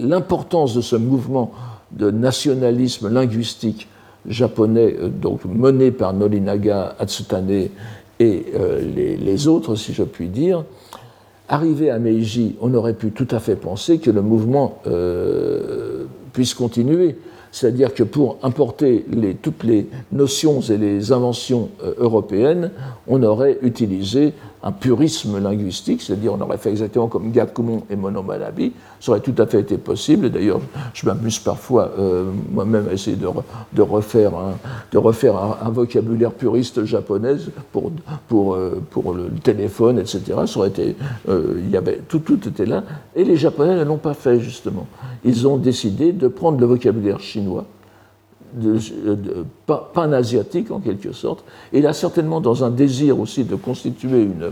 [0.00, 1.52] l'importance de ce mouvement
[1.92, 3.88] de nationalisme linguistique
[4.26, 7.68] japonais, donc mené par Nolinaga, Atsutane
[8.18, 10.64] et les, autres, si je puis dire,
[11.48, 14.82] arrivé à Meiji, on aurait pu tout à fait penser que le mouvement
[16.32, 17.16] puisse continuer
[17.54, 19.04] c'est-à-dire que pour importer
[19.40, 22.72] toutes les notions et les inventions euh, européennes,
[23.06, 24.32] on aurait utilisé
[24.64, 29.34] un purisme linguistique, c'est-à-dire on aurait fait exactement comme Gakumon et Monomalabi, ça aurait tout
[29.38, 30.30] à fait été possible.
[30.30, 30.60] D'ailleurs,
[30.94, 34.54] je m'amuse parfois euh, moi-même à essayer de, refaire, un,
[34.90, 37.36] de refaire un, vocabulaire puriste japonais
[37.72, 37.92] pour,
[38.26, 40.22] pour, euh, pour le téléphone, etc.
[40.46, 40.96] Ça aurait été,
[41.28, 42.82] il y avait, tout, tout était là.
[43.14, 44.86] Et les Japonais ne l'ont pas fait, justement
[45.24, 47.64] ils ont décidé de prendre le vocabulaire chinois,
[48.54, 54.50] de, pan-asiatique en quelque sorte, et là certainement dans un désir aussi de constituer une,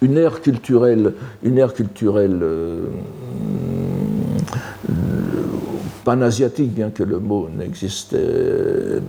[0.00, 2.86] une ère culturelle, une ère culturelle euh,
[6.04, 9.00] pan-asiatique, bien que le mot n'existait euh,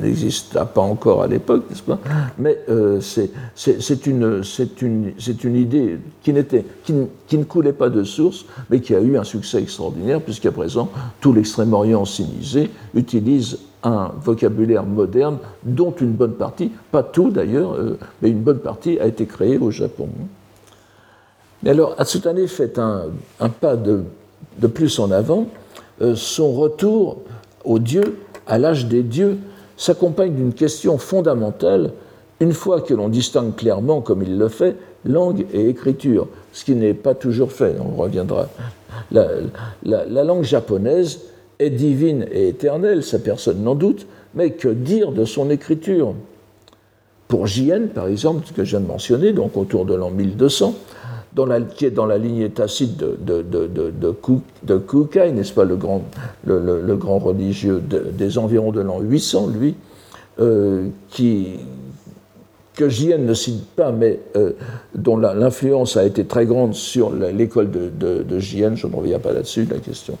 [0.00, 1.98] n'exista pas encore à l'époque, n'est-ce pas?
[2.38, 9.16] Mais euh, c'est une, idée qui, ne coulait pas de source, mais qui a eu
[9.16, 10.90] un succès extraordinaire, puisqu'à présent,
[11.20, 17.98] tout l'Extrême-Orient sinisé utilise un vocabulaire moderne dont une bonne partie, pas tout d'ailleurs, euh,
[18.22, 20.08] mais une bonne partie a été créée au Japon.
[21.62, 24.02] Mais alors, Atsutane fait un pas de,
[24.58, 25.46] de, plus en avant.
[26.02, 27.18] Euh, son retour
[27.64, 29.38] aux dieux à l'âge des dieux
[29.76, 31.92] s'accompagne d'une question fondamentale,
[32.40, 36.74] une fois que l'on distingue clairement, comme il le fait, langue et écriture, ce qui
[36.74, 38.48] n'est pas toujours fait, on reviendra.
[39.10, 41.20] La, langue japonaise
[41.58, 46.14] est divine et éternelle, ça personne n'en doute, mais que dire de son écriture?
[47.28, 50.74] Pour JN, par exemple, que je viens de mentionner, donc autour de l'an 1200,
[51.74, 53.92] qui est dans la lignée tacite de, de, de,
[54.62, 56.02] de, Kukai, n'est-ce pas, le grand,
[56.44, 59.74] le, grand religieux des environs de l'an 800, lui,
[60.40, 61.58] euh, qui,
[62.74, 64.52] que Jien ne cite pas, mais euh,
[64.94, 69.66] dont l'influence a été très grande sur l'école de, de, je ne reviens pas là-dessus,
[69.70, 70.16] la question.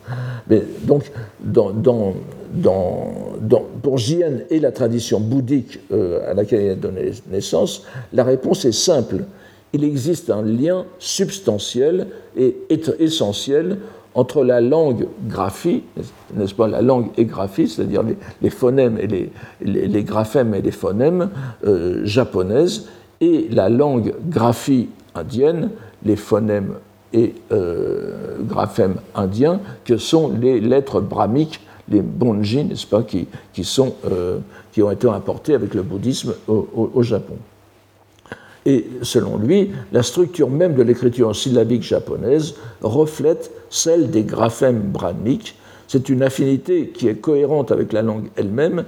[0.48, 2.14] Mais donc, dans, dans,
[2.52, 8.24] dans, pour Jien et la tradition bouddhique euh, à laquelle il a donné naissance, la
[8.24, 9.24] réponse est simple
[9.72, 12.56] il existe un lien substantiel et
[12.98, 13.78] essentiel
[14.14, 15.82] entre la langue graphie,
[16.34, 18.02] n'est-ce pas, la langue et graphie, c'est-à-dire
[18.40, 21.28] les, phonèmes et les, graphèmes et les phonèmes
[21.66, 22.88] euh, japonaises,
[23.20, 25.70] et la langue graphie indienne,
[26.02, 26.76] les phonèmes
[27.12, 33.28] et euh, graphèmes indiens, que sont les lettres brahmiques, les bonji, n'est-ce pas, qui,
[34.08, 34.38] euh,
[34.78, 37.36] ont été importés avec le bouddhisme au Japon.
[38.66, 45.56] Et selon lui, la structure même de l'écriture syllabique japonaise reflète celle des graphèmes brahmiques.
[45.86, 48.84] C'est une affinité qui est cohérente avec la langue elle-même,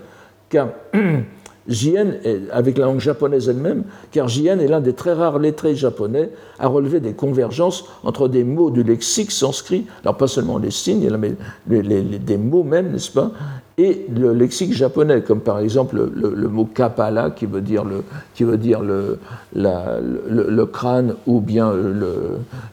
[0.50, 0.70] car
[1.68, 2.14] Jien,
[2.50, 6.66] avec la langue japonaise elle-même, car Jien est l'un des très rares lettrés japonais à
[6.66, 11.34] relever des convergences entre des mots du lexique sanskrit, alors pas seulement les signes, mais
[11.66, 13.32] des mots même, n'est-ce pas,
[13.76, 18.02] et le lexique japonais, comme par exemple le, mot kapala, qui veut dire le,
[18.34, 19.18] qui veut dire le,
[19.54, 21.72] le, crâne, ou bien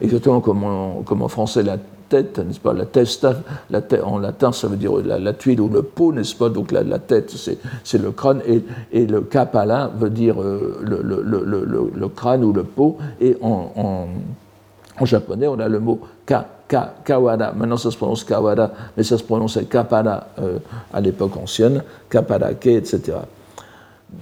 [0.02, 1.78] exactement comme en, comme en français la
[2.10, 3.36] tête, n'est-ce pas La testa,
[3.70, 6.72] la tête, en latin, ça veut dire la, tuile ou le pot, n'est-ce pas Donc
[6.72, 7.34] la, tête,
[7.84, 12.98] c'est le crâne, et, et, le kapala veut dire euh, le, crâne ou le pot,
[13.20, 14.08] et en,
[15.00, 17.54] en, japonais, on a le mot ka, ka, kawada.
[17.56, 20.60] Maintenant, ça se prononce kawada, mais ça se prononçait kapala euh,
[20.94, 23.18] à l'époque ancienne, kapadake, etc.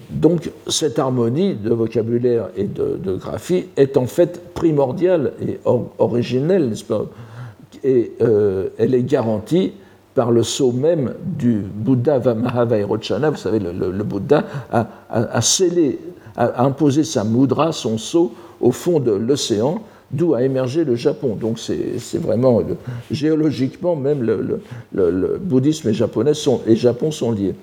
[0.09, 6.83] Donc, cette harmonie de vocabulaire et de, graphie est en fait primordiale et originelle, n'est-ce
[6.83, 7.05] pas
[7.83, 9.73] et euh, elle est garantie
[10.15, 13.29] par le sceau même du Bouddha Mahavairochana.
[13.31, 15.99] Vous savez, le, Bouddha a, scellé,
[16.37, 21.35] a, imposé sa mudra, son sceau, au fond de l'océan, d'où a émergé le Japon.
[21.39, 22.61] Donc c'est vraiment,
[23.09, 26.33] géologiquement, même le, bouddhisme et, japonais
[26.67, 27.55] et Japon sont liés.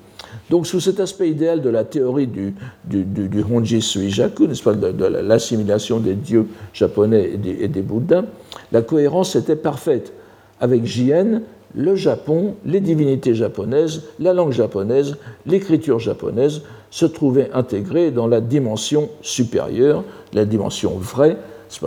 [0.50, 4.74] Donc, sous cet aspect idéal de la théorie du, du, du, Honji Suijaku, n'est-ce pas,
[4.74, 8.24] de, l'assimilation des dieux japonais et des, Bouddhas,
[8.72, 10.12] la cohérence était parfaite.
[10.60, 11.42] Avec Jien,
[11.76, 18.40] le Japon, les divinités japonaises, la langue japonaise, l'écriture japonaise se trouvaient intégrés dans la
[18.40, 21.36] dimension supérieure, la dimension vraie,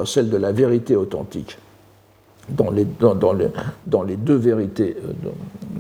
[0.06, 1.58] celle de la vérité authentique
[2.50, 2.86] dans les,
[4.16, 5.30] deux vérités, euh,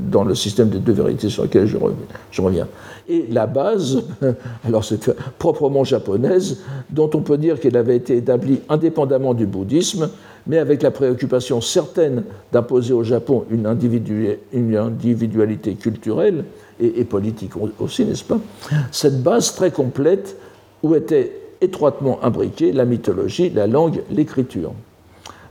[0.09, 2.67] dans, le système des deux vérités sur lesquelles je, reviens.
[3.09, 4.03] Et la base,
[4.65, 10.09] alors c'est proprement japonaise, dont on peut dire qu'elle avait été établie indépendamment du bouddhisme,
[10.47, 13.67] mais avec la préoccupation certaine d'imposer au Japon une,
[14.53, 16.45] une individualité culturelle
[16.79, 18.39] et, et politique aussi, n'est-ce pas?
[18.91, 20.37] Cette base très complète
[20.81, 24.73] où était étroitement imbriquée la mythologie, la langue, l'écriture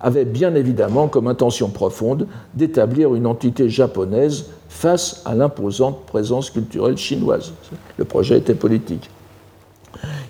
[0.02, 6.96] avait bien évidemment comme intention profonde d'établir une entité japonaise face à l'imposante présence culturelle
[6.96, 7.52] chinoise.
[7.96, 9.08] Le projet était politique.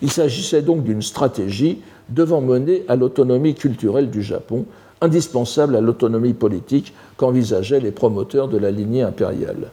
[0.03, 4.67] Il s'agissait donc d'une stratégie devant mener à l'autonomie culturelle du Japon,
[5.01, 9.71] indispensable à l'autonomie politique qu'envisageaient les promoteurs de la lignée impériale.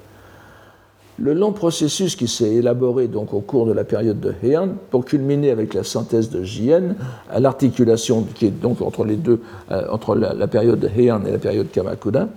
[1.22, 5.04] Le lent processus qui s'est élaboré donc au cours de la période de Heian, pour
[5.04, 6.96] culminer avec la synthèse de Jien,
[7.30, 11.32] à l'articulation qui est donc entre les deux, euh, entre la, période de Heian et
[11.32, 12.28] la période Kamakura,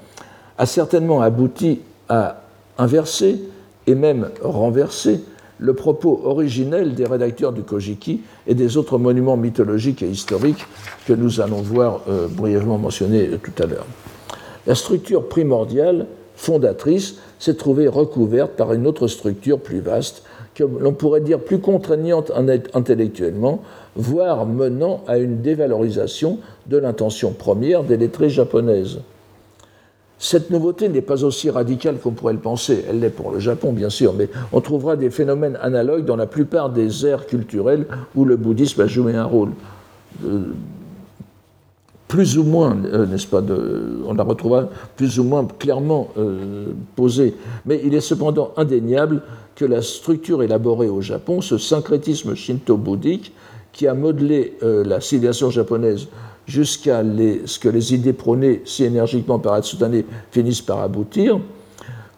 [0.59, 2.43] a certainement abouti à
[2.77, 3.41] inverser
[3.87, 5.21] et même renverser
[5.59, 10.67] le propos originel des rédacteurs du Kojiki et des autres monuments mythologiques et historiques
[11.07, 13.87] que nous allons voir euh, brièvement mentionnés tout à l'heure.
[14.67, 20.23] La structure primordiale, fondatrice, s'est trouvée recouverte par une autre structure plus vaste,
[20.55, 22.31] que l'on pourrait dire plus contraignante
[22.75, 23.63] intellectuellement,
[23.97, 29.01] voire menant à une dévalorisation de l'intention première des lettrées japonaises.
[30.19, 32.85] Cette nouveauté n'est pas aussi radicale qu'on pourrait le penser.
[32.89, 36.27] Elle l'est pour le Japon, bien sûr, mais on trouvera des phénomènes analogues dans la
[36.27, 39.51] plupart des aires culturelles où le bouddhisme a joué un rôle.
[40.25, 40.53] Euh,
[42.13, 43.41] plus ou moins, euh, n'est-ce pas,
[44.07, 47.35] on la retrouvera plus ou moins clairement euh, posée.
[47.65, 49.23] Mais il est cependant indéniable
[49.55, 53.33] que la structure élaborée au Japon, ce syncrétisme shinto-bouddhique,
[53.73, 56.09] qui a modelé euh, la civilisation japonaise
[56.47, 57.03] jusqu'à
[57.47, 61.41] ce que les idées prônées si énergiquement par Atsutane finissent par aboutir,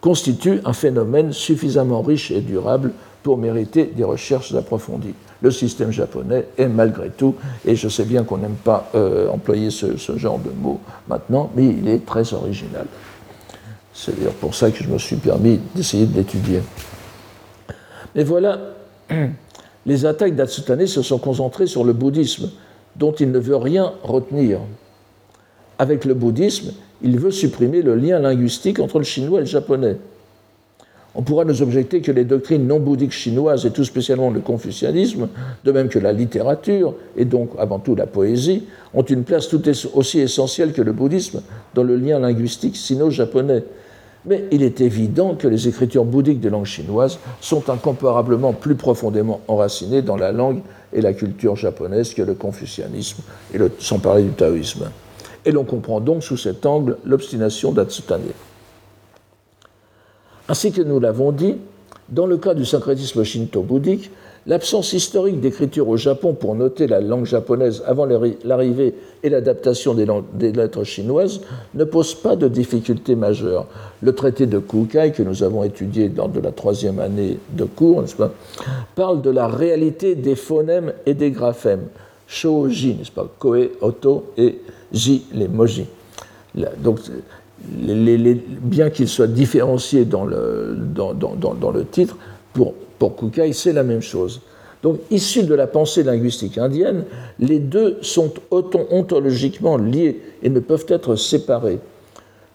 [0.01, 2.91] constitue un phénomène suffisamment riche et durable
[3.25, 7.35] pour mériter des recherches approfondies le système japonais est malgré tout,
[7.65, 11.65] et je sais bien qu'on n'aime pas euh, employer ce, genre de mots maintenant, mais
[11.65, 12.85] il est très original.
[13.93, 16.61] C'est d'ailleurs pour ça que je me suis permis d'essayer de l'étudier.
[18.13, 18.59] Mais voilà,
[19.85, 22.51] les attaques d'Atsutane se sont concentrées sur le bouddhisme,
[22.95, 24.59] dont il ne veut rien retenir.
[25.79, 29.97] Avec le bouddhisme, il veut supprimer le lien linguistique entre le chinois et le japonais.
[31.17, 35.29] On pourra nous objecter que les doctrines non bouddhiques chinoises, et tout spécialement le confucianisme,
[35.63, 39.61] de même que la littérature, et donc avant tout la poésie, ont une place tout
[39.93, 41.41] aussi essentielle que le bouddhisme
[41.73, 43.63] dans le lien linguistique sino-japonais.
[44.25, 49.39] Mais il est évident que les écritures bouddhiques de langue chinoise sont incomparablement plus profondément
[49.47, 53.21] enracinées dans la langue et la culture japonaise que le confucianisme,
[53.53, 54.89] et sans parler du taoïsme.
[55.45, 58.21] Et l'on comprend donc sous cet angle l'obstination d'Atsutane.
[60.47, 61.55] Ainsi que nous l'avons dit,
[62.09, 64.11] Dans le cas du syncrétisme shinto-bouddhique,
[64.45, 70.51] l'absence historique d'écriture au Japon pour noter la langue japonaise avant l'arrivée et l'adaptation des,
[70.51, 71.41] lettres chinoises
[71.73, 73.65] ne pose pas de difficultés majeures.
[74.03, 78.03] Le traité de Kukai, que nous avons étudié lors de la troisième année de cours,
[78.15, 78.31] pas,
[78.93, 81.87] parle de la réalité des phonèmes et des graphèmes.
[82.27, 84.59] Shoji, n'est-ce pas Koe, Oto et
[84.93, 85.87] Ji, les moji.
[86.77, 86.99] donc,
[87.67, 92.17] bien qu'ils soient différenciés dans le, dans, le titre,
[92.53, 94.41] pour, pour Kukai, c'est la même chose.
[94.83, 97.05] Donc, issus de la pensée linguistique indienne,
[97.39, 98.31] les deux sont
[98.91, 101.79] ontologiquement liés et ne peuvent être séparés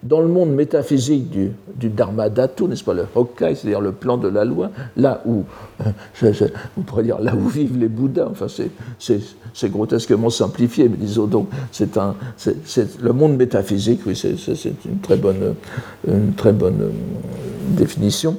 [0.03, 4.29] dans le monde métaphysique du, Dharma Dhatu, n'est-ce pas, le Hokkai, c'est-à-dire le plan de
[4.29, 5.45] la loi, là où,
[5.85, 11.49] on pourrait dire, là où vivent les Bouddhas, enfin c'est grotesquement simplifié, mais disons donc,
[11.71, 11.91] c'est
[13.03, 15.55] le monde métaphysique, oui, c'est une très bonne,
[16.09, 16.91] une très bonne euh,
[17.77, 18.37] définition.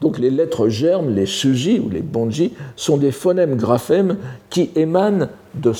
[0.00, 4.16] Donc les lettres germes, les suji ou les bonji, sont des phonèmes graphèmes
[4.50, 5.72] qui émanent de,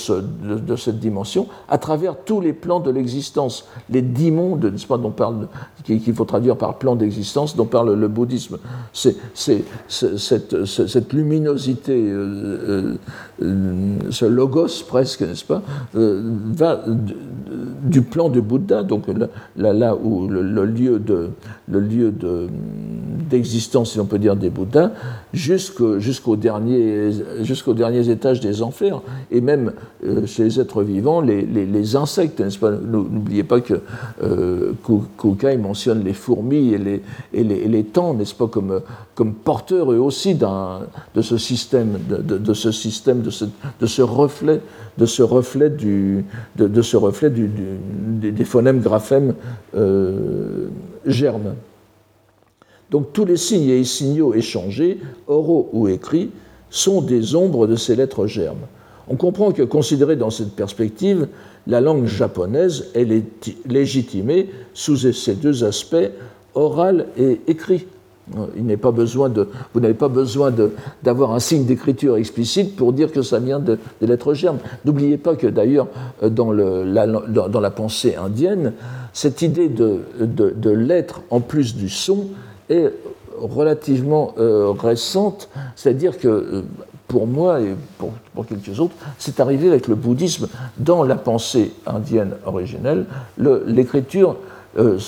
[0.76, 5.48] cette dimension à travers tous les plans de l'existence, les dix mondes, pas, dont parle,
[5.84, 8.58] qu'il faut traduire par plan d'existence, dont parle le bouddhisme.
[8.92, 9.16] C'est,
[9.88, 12.96] cette, luminosité, euh,
[13.42, 15.62] euh, ce logos presque, n'est-ce pas,
[15.96, 16.22] euh,
[16.52, 16.82] va
[17.82, 19.04] du plan du Bouddha, donc
[19.56, 21.30] là, là où le, lieu de
[21.68, 22.12] le lieu
[23.30, 24.90] d'existence, si on peut dire, des Bouddhas,
[25.34, 27.10] jusqu'au, jusqu'aux derniers,
[27.42, 29.72] jusqu'aux derniers étages des enfers, et même
[30.06, 32.70] euh, chez les êtres vivants, les, insectes, n'est-ce pas?
[32.70, 33.80] N'oubliez pas que
[34.22, 34.72] euh,
[35.18, 37.84] Kukai mentionne les fourmis et les, et les,
[38.16, 38.80] n'est-ce pas, comme,
[39.14, 43.44] comme porteurs eux aussi de ce système, de, ce système, de ce,
[43.80, 44.60] de ce reflet,
[44.98, 46.24] de ce reflet du,
[46.56, 49.34] de, ce reflet du, des phonèmes graphèmes
[49.76, 50.68] euh,
[51.06, 51.54] germes.
[52.94, 56.30] Donc tous les signes et signaux échangés, oraux ou écrits,
[56.70, 58.68] sont des ombres de ces lettres germes.
[59.08, 61.26] On comprend que, considéré dans cette perspective,
[61.66, 63.08] la langue japonaise est
[63.66, 66.08] légitimée sous ces deux aspects,
[66.54, 67.84] oral et écrit.
[68.56, 69.28] Il n'est pas besoin
[69.74, 70.52] vous n'avez pas besoin
[71.02, 74.58] d'avoir un signe d'écriture explicite pour dire que ça vient de, lettres germes.
[74.84, 75.88] N'oubliez pas que d'ailleurs,
[76.22, 78.72] dans, la, pensée indienne,
[79.12, 82.28] cette idée de, de lettre en plus du son
[82.68, 82.92] est
[83.40, 86.62] relativement euh, récente, c'est-à-dire que euh,
[87.08, 90.48] pour moi et pour, quelques autres, c'est arrivé avec le bouddhisme
[90.78, 93.06] dans la pensée indienne originelle.
[93.38, 94.36] L'écriture,
[94.78, 94.98] euh,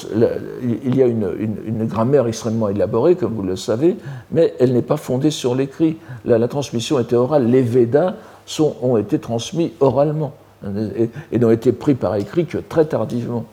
[0.62, 3.96] il y a une, grammaire extrêmement élaborée, comme vous le savez,
[4.30, 5.96] mais elle n'est pas fondée sur l'écrit.
[6.24, 7.46] La, transmission était orale.
[7.46, 8.14] Les Védas
[8.60, 10.34] ont été transmis oralement
[10.64, 13.46] et, et n'ont été pris par écrit que très tardivement.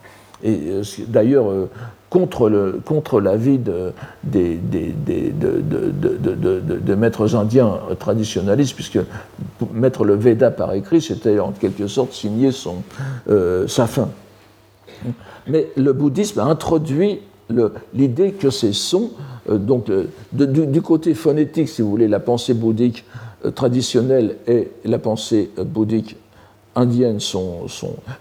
[0.44, 1.46] Et d'ailleurs,
[2.14, 3.90] contre, le, contre l'avis de,
[4.22, 4.84] des, de,
[6.94, 9.00] maîtres indiens traditionnalistes, puisque
[9.72, 12.76] mettre le Veda par écrit, c'était en quelque sorte signer son,
[13.28, 14.10] euh, sa fin.
[15.48, 17.18] Mais le bouddhisme a introduit
[17.92, 19.10] l'idée que ces sons,
[19.50, 19.90] euh, donc
[20.30, 23.04] du, côté phonétique, si vous voulez, la pensée bouddhique
[23.44, 26.16] euh, traditionnelle et la pensée bouddhique
[26.76, 27.66] indiennes sont,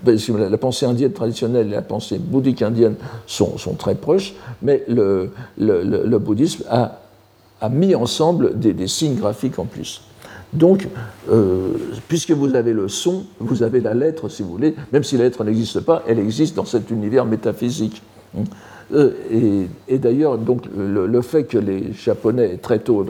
[0.03, 0.17] ben,
[0.49, 2.95] la pensée indienne traditionnelle et la pensée bouddhique indienne
[3.27, 5.31] sont, très proches, mais le,
[6.19, 6.99] bouddhisme a,
[7.69, 10.01] mis ensemble des, signes graphiques en plus.
[10.51, 10.87] Donc,
[11.31, 11.73] euh,
[12.07, 15.23] puisque vous avez le son, vous avez la lettre, si vous voulez, même si la
[15.23, 18.03] lettre n'existe pas, elle existe dans cet univers métaphysique.
[18.93, 23.05] Euh, et, d'ailleurs, donc le, fait que les Japonais très tôt,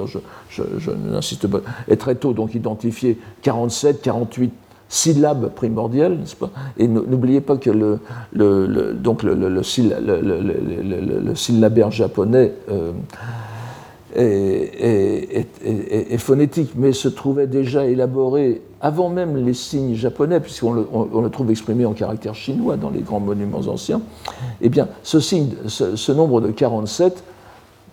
[0.50, 4.54] je n'insiste pas, aient très tôt donc identifié 47, 48
[4.94, 6.52] syllabe primordiale, n'est-ce pas?
[6.78, 8.00] Et n'oubliez pas que le,
[8.94, 12.91] donc le, syllabaire japonais euh,
[14.16, 15.48] est,
[16.20, 21.88] phonétique, mais se trouvait déjà élaboré avant même les signes japonais, puisqu'on le, trouve exprimé
[21.88, 24.02] en caractère chinois dans les grands monuments anciens.
[24.62, 27.24] Eh bien, ce, nombre de 47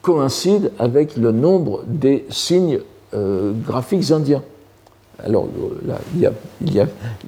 [0.02, 2.80] coïncide avec le nombre des signes
[3.14, 4.42] euh, graphiques indiens.
[5.24, 5.48] Alors
[5.86, 6.74] là, il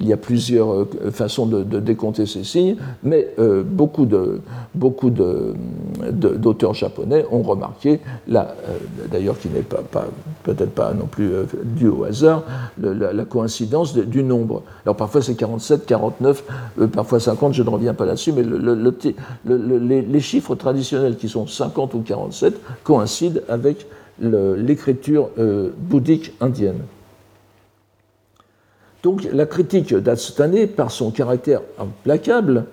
[0.07, 4.41] y a, plusieurs euh, façons de, décompter ces signes, mais euh, beaucoup de
[4.75, 7.99] beaucoup d'auteurs japonais ont remarqué,
[8.31, 8.43] euh,
[9.11, 9.83] d'ailleurs qui n'est pas,
[10.43, 11.31] peut-être pas non plus
[11.63, 12.43] dû au hasard,
[12.77, 14.63] la, coïncidence du nombre.
[14.85, 16.43] Alors parfois c'est 47, 49,
[16.91, 18.43] parfois 50, je ne reviens pas là-dessus, mais
[19.45, 23.85] les, chiffres traditionnels qui sont 50 ou 47 coïncident avec
[24.19, 25.29] l'écriture
[25.77, 26.79] bouddhique indienne.
[29.03, 32.65] Donc la critique d'Atstane, par son caractère implacable,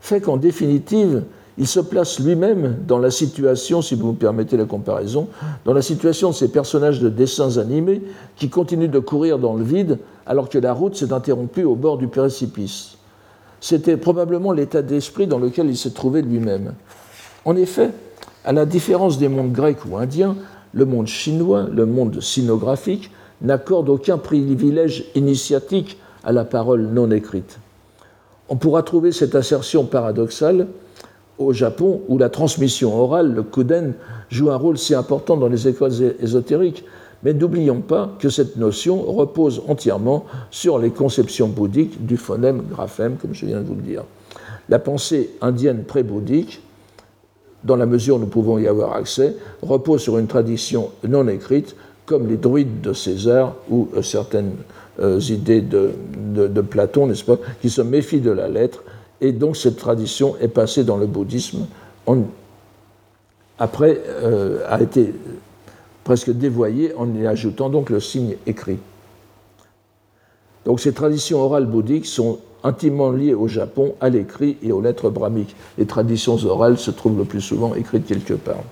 [0.00, 1.22] fait qu'en définitive,
[1.56, 5.28] il se place lui-même dans la situation, si vous me permettez la comparaison,
[5.64, 8.02] dans la situation de ces personnages de dessins animés
[8.36, 11.98] qui continuent de courir dans le vide alors que la route s'est interrompue au bord
[11.98, 12.96] du précipice.
[13.60, 16.74] C'était probablement l'état d'esprit dans lequel il s'est trouvé lui-même.
[17.44, 17.90] En effet,
[18.44, 20.36] à la différence des mondes grecs ou indiens,
[20.72, 23.10] le monde chinois, le monde sinographique,
[23.42, 27.58] n'accorde aucun privilège initiatique à la parole non écrite.
[28.48, 30.66] On pourra trouver cette assertion paradoxale
[31.38, 33.94] au Japon, où la transmission orale, le kuden,
[34.28, 36.84] joue un rôle si important dans les écoles ésotériques.
[37.22, 43.16] Mais n'oublions pas que cette notion repose entièrement sur les conceptions bouddhiques du phonème graphème,
[43.20, 44.04] comme je viens de vous le dire.
[44.68, 46.60] La pensée indienne pré-bouddhique,
[47.64, 51.74] dans la mesure où nous pouvons y avoir accès, repose sur une tradition non écrite,
[52.08, 54.54] comme les druides de César ou euh, certaines
[54.98, 55.92] euh, idées de,
[56.62, 58.82] Platon, n'est-ce pas, qui se méfient de la lettre
[59.20, 61.66] et donc cette tradition est passée dans le bouddhisme,
[63.58, 65.12] après euh, a été
[66.04, 68.78] presque dévoyée en y ajoutant donc le signe écrit.
[70.64, 75.10] Donc ces traditions orales bouddhiques sont intimement liées au Japon, à l'écrit et aux lettres
[75.10, 75.54] brahmiques.
[75.76, 78.62] Les traditions orales se trouvent le plus souvent écrites quelque part.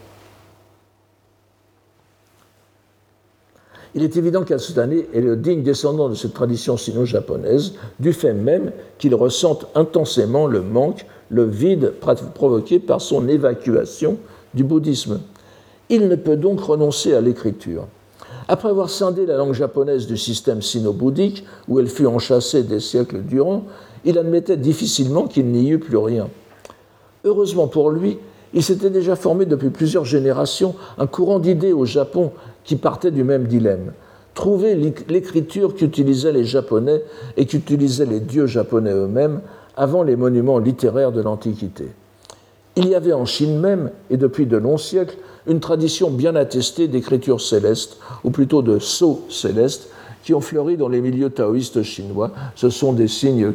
[3.97, 8.73] Il est évident qu'Asutane est le digne descendant de cette tradition sino-japonaise, du fait même
[8.99, 11.95] qu'il ressente intensément le manque, le vide
[12.35, 14.19] provoqué par son évacuation
[14.53, 15.21] du bouddhisme.
[15.89, 17.87] Il ne peut donc renoncer à l'écriture.
[18.49, 23.23] Après avoir scindé la langue japonaise du système sino-bouddhique, où elle fut enchâssée des siècles
[23.23, 23.65] durant,
[24.05, 26.29] il admettait difficilement qu'il n'y eut plus rien.
[27.25, 28.19] Heureusement pour lui,
[28.53, 32.33] il s'était déjà formé depuis plusieurs générations un courant d'idées au Japon
[32.67, 33.93] qui partait du même dilemme.
[34.35, 34.75] Trouver
[35.09, 37.03] l'écriture qu'utilisaient les Japonais
[37.39, 39.41] et qu'utilisaient les dieux japonais eux-mêmes
[39.79, 41.87] avant les monuments littéraires de l'Antiquité.
[42.77, 46.89] Il y avait en Chine même, et depuis de longs siècles, une tradition bien attestée
[46.89, 49.89] d'écriture céleste, ou plutôt de sceaux célestes,
[50.23, 52.33] qui ont fleuri dans les milieux taoïstes chinois.
[52.57, 53.55] Ce sont des signes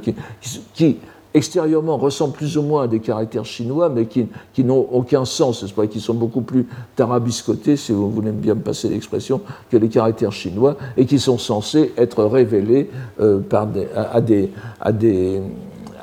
[0.74, 0.98] qui
[1.34, 4.28] extérieurement ressemblent plus ou moins à des caractères chinois, mais qui,
[4.64, 8.90] n'ont aucun sens, pas, qui sont beaucoup plus tarabiscotés, si vous voulez bien me passer
[8.90, 14.22] l'expression, que les caractères chinois, et qui sont censés être révélés euh, par des, à,
[14.22, 14.52] des,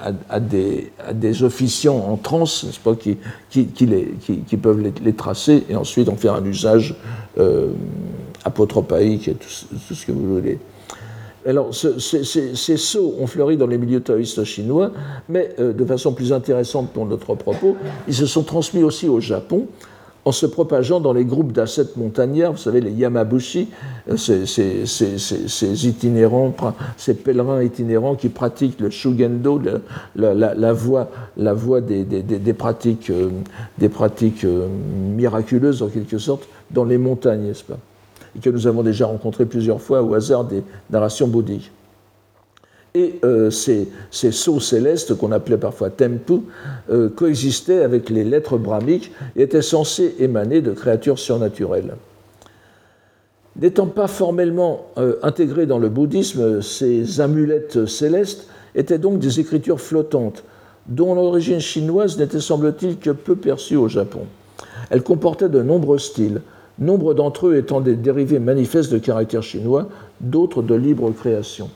[0.01, 3.19] à, officiants en transe, pas, qui,
[3.51, 4.15] qui, les,
[4.47, 6.97] qui, peuvent les, tracer et ensuite en faire un usage
[7.39, 7.69] euh,
[8.45, 10.59] apotropaïque et tout ce que vous voulez.
[11.49, 14.93] Alors, ces sauts ont fleuri dans les milieux taoïstes chinois,
[15.31, 17.75] mais euh, de façon plus intéressante pour notre propos,
[18.07, 19.67] ils se sont transmis aussi au Japon
[20.27, 23.69] en se propageant dans les groupes d'ascètes montagnards, vous savez, les Yamabushi,
[24.11, 26.55] euh, ces, itinérants,
[26.99, 29.59] ces pèlerins itinérants qui pratiquent le Shugendo,
[30.17, 31.09] la, voie,
[31.81, 34.69] des pratiques euh,
[35.17, 37.79] miraculeuses en quelque sorte, dans les montagnes, n'est-ce pas?
[38.37, 41.71] Et que nous avons déjà rencontré plusieurs fois au hasard des narrations bouddhiques.
[42.95, 46.41] Et euh, ces, sceaux célestes, qu'on appelait parfois tempu,
[46.91, 51.95] euh, coexistaient avec les lettres brahmiques et étaient censés émaner de créatures surnaturelles.
[53.57, 59.81] N'étant pas formellement euh, intégrés dans le bouddhisme, ces amulettes célestes étaient donc des écritures
[59.81, 60.45] flottantes,
[60.87, 64.21] dont l'origine chinoise n'était semble-t-il que peu perçue au Japon.
[64.91, 66.41] Elles comportaient de nombreux styles,
[66.79, 69.89] nombre d'entre eux étant des dérivés manifestes de caractère chinois,
[70.21, 71.71] d'autres de libre création.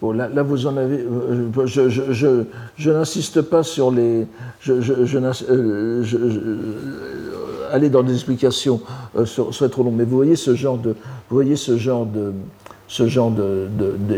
[0.00, 1.00] Bon, là, vous en avez.
[1.00, 4.26] Euh, je, n'insiste pas sur les.
[4.60, 4.74] Je,
[5.50, 6.04] euh,
[7.72, 8.80] aller dans des explications
[9.16, 12.32] euh, serait trop long, mais vous voyez ce genre de, vous voyez ce genre de,
[12.86, 13.32] ce genre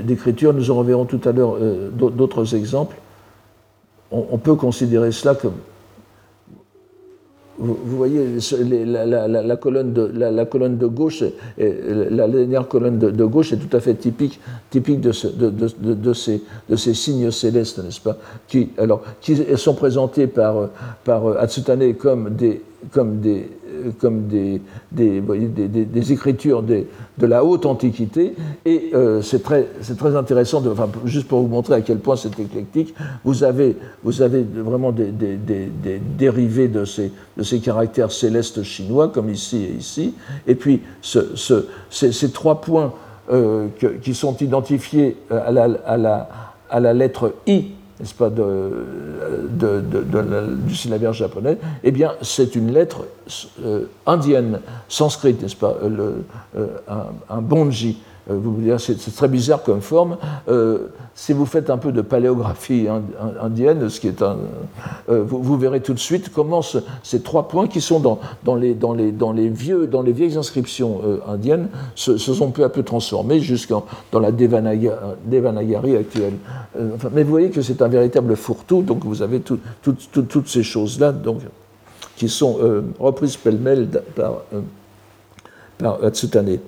[0.07, 0.53] d'écriture.
[0.53, 1.57] Nous en reverrons tout à l'heure
[1.93, 2.97] d'autres exemples.
[4.11, 5.55] on, peut considérer cela comme
[7.61, 8.39] vous, voyez
[8.87, 11.23] la, colonne de, la, colonne de gauche,
[11.59, 14.41] la dernière colonne de, gauche est tout à fait typique,
[14.71, 18.17] typique de, ces, de ces signes célestes, n'est-ce pas
[18.49, 20.71] qui, alors, qui sont présentés par,
[21.05, 23.49] par Atsutane comme des, comme des
[23.99, 24.61] comme des,
[24.93, 26.87] des, des, écritures de
[27.27, 28.35] la haute antiquité.
[28.65, 29.67] Et euh, c'est très,
[29.97, 33.77] très, intéressant, de, enfin, juste pour vous montrer à quel point c'est éclectique, vous avez,
[34.03, 35.13] vous avez vraiment des,
[36.17, 40.15] dérivés de ces, de ces caractères célestes chinois, comme ici et ici.
[40.47, 42.93] Et puis ce, ce, ces, trois points
[43.31, 43.69] euh,
[44.03, 46.29] qui sont identifiés à la, à la,
[46.69, 48.87] à la lettre I n'est-ce pas, de,
[50.67, 53.05] du syllabaire japonais, eh bien, c'est une lettre
[53.65, 56.25] euh, indienne, sanscrite, n'est-ce pas, le,
[56.57, 56.67] euh,
[57.29, 57.99] un, bonji.
[58.29, 60.17] Euh, c'est très bizarre comme forme.
[60.49, 62.87] Euh, si vous faites un peu de paléographie
[63.41, 66.61] indienne, ce qui est euh, vous, verrez tout de suite comment
[67.03, 68.19] ces trois points qui sont dans,
[68.55, 72.69] les, dans, les, dans, les, vieux, dans les vieilles inscriptions indiennes se, sont peu à
[72.69, 76.35] peu transformés jusqu'en dans la Devanagari actuelle.
[77.13, 81.15] mais vous voyez que c'est un véritable fourre-tout, donc vous avez toutes ces choses-là
[82.17, 82.59] qui sont
[82.99, 84.43] reprises pêle-mêle par,
[85.79, 86.59] par Atsutane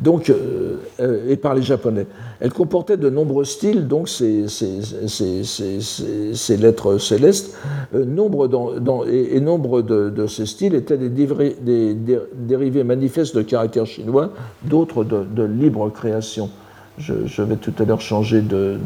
[0.00, 2.06] donc, euh, euh, et par les Japonais.
[2.40, 7.56] Elle comportait de nombreux styles, donc ces, ces, lettres célestes.
[7.94, 11.98] Euh, nombre dans, et, nombre de, ces styles étaient des,
[12.34, 14.30] dérivés manifestes de caractère chinois,
[14.64, 16.50] d'autres de, libre création.
[16.98, 18.78] Je, vais tout à l'heure changer de,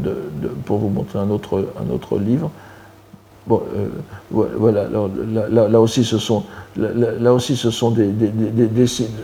[0.65, 2.51] pour vous montrer un autre, un autre livre.
[3.47, 3.89] Bon, euh,
[4.31, 6.45] voilà, là, aussi ce sont,
[6.77, 8.13] là, aussi ce sont des,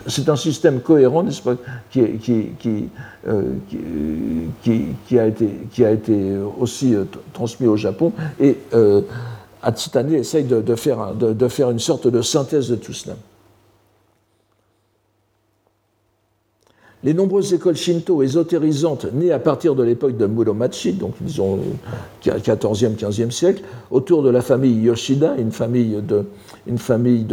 [0.07, 1.55] c'est un système cohérent, n'est-ce pas,
[1.89, 2.89] qui, qui, qui,
[3.29, 3.53] euh,
[4.61, 8.11] qui, a été, qui a été aussi euh, transmis au Japon.
[8.41, 8.57] Et
[9.61, 13.15] Atsutane essaye de, faire, de, faire une sorte de synthèse de tout cela.
[17.01, 21.59] Les nombreuses écoles shinto ésotérisantes nées à partir de l'époque de Muromachi, donc disons
[22.25, 27.25] 14e, 15e siècle, autour de la famille Yoshida, une famille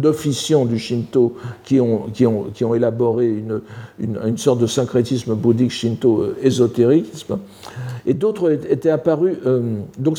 [0.00, 3.60] d'officiants du Shinto qui ont élaboré une,
[4.00, 7.06] une, sorte de syncrétisme bouddhique shinto euh, ésotérique,
[8.06, 10.18] et d'autres étaient apparus, euh, donc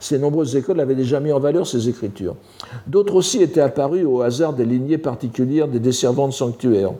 [0.00, 2.36] ces, nombreuses écoles avaient déjà mis en valeur ces écritures.
[2.86, 6.92] D'autres aussi étaient apparus au hasard des lignées particulières des desservantes sanctuaires,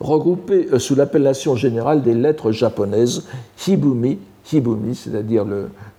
[0.00, 3.24] regroupées euh, sous l'appellation générale des lettres japonaises
[3.66, 4.18] Hibumi,
[4.52, 5.46] Hibumi, c'est-à-dire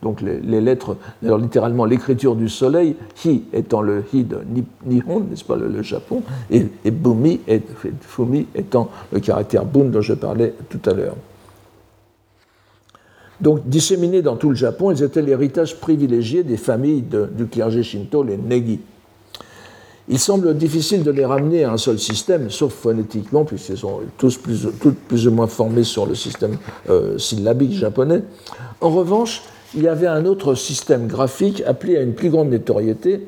[0.02, 4.40] donc les, lettres, littéralement l'écriture du soleil, Hi étant le Hi de
[4.86, 7.62] Nihon, n'est-ce pas, le, Japon, et, et,
[8.02, 11.16] Fumi étant le caractère Bun dont je parlais tout à l'heure.
[13.44, 18.24] Donc, disséminés dans tout le Japon, ils étaient l'héritage privilégié des familles du clergé shinto,
[18.24, 18.80] les negi.
[20.08, 24.38] Il semble difficile de les ramener à un seul système, sauf phonétiquement, puisqu'ils sont tous
[24.38, 26.56] plus, ou moins formés sur le système
[26.90, 28.24] euh, syllabique japonais.
[28.80, 29.44] En revanche,
[29.76, 33.28] il y avait un autre système graphique appelé à une plus grande notoriété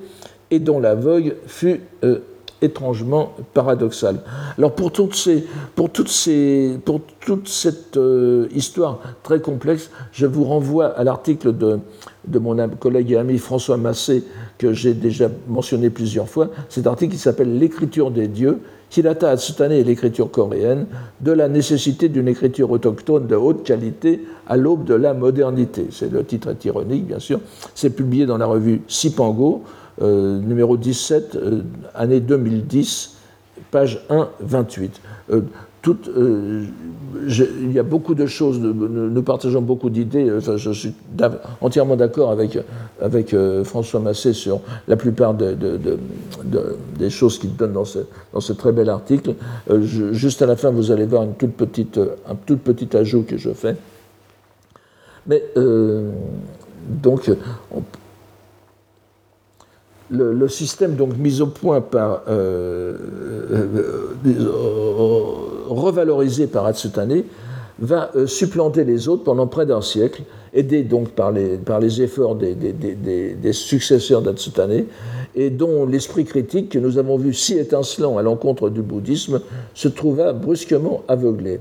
[0.49, 2.19] et dont la vogue fut euh,
[2.65, 4.19] étrangement paradoxal.
[4.57, 5.47] Alors pour, toute cette
[7.97, 11.79] euh, histoire très complexe, je vous renvoie à l'article de,
[12.39, 14.23] mon collègue et ami François Massé,
[14.57, 16.49] que j'ai déjà mentionné plusieurs fois.
[16.69, 18.59] Cet article qui s'appelle L'écriture des dieux,
[18.95, 20.85] Hirata Atsutane et l'écriture coréenne,
[21.21, 25.87] de la nécessité d'une écriture autochtone de haute qualité à l'aube de la modernité.
[25.91, 27.39] C'est le titre est ironique, bien sûr.
[27.73, 29.63] C'est publié dans la revue Sipango.
[30.01, 31.61] Euh, numéro 17, euh,
[31.93, 33.15] année 2010,
[33.71, 35.01] page 1, 28.
[35.31, 35.41] Euh,
[35.87, 40.27] il y a beaucoup de choses, nous partageons beaucoup d'idées.
[40.57, 40.93] je suis
[41.61, 42.57] entièrement d'accord avec,
[42.99, 45.55] avec François Massé sur la plupart de,
[46.97, 47.99] des choses qu'il donne dans ce,
[48.33, 49.35] dans ce, très bel article.
[49.91, 53.37] juste à la fin, vous allez voir une toute petite, un tout petit ajout que
[53.37, 53.75] je fais.
[55.27, 55.43] Mais
[57.03, 57.31] donc,
[57.71, 57.83] on,
[60.09, 62.95] le, système donc mis au point par euh,
[63.51, 64.49] euh, euh,
[65.67, 67.23] revalorisé par Atsutane
[67.79, 73.53] va supplanter les autres pendant près d'un siècle, aidé donc par les, efforts des, des,
[73.53, 74.85] successeurs d'Atsutane,
[75.35, 79.41] et dont l'esprit critique que nous avons vu si étincelant à l'encontre du bouddhisme
[79.73, 81.59] se trouva brusquement aveuglé.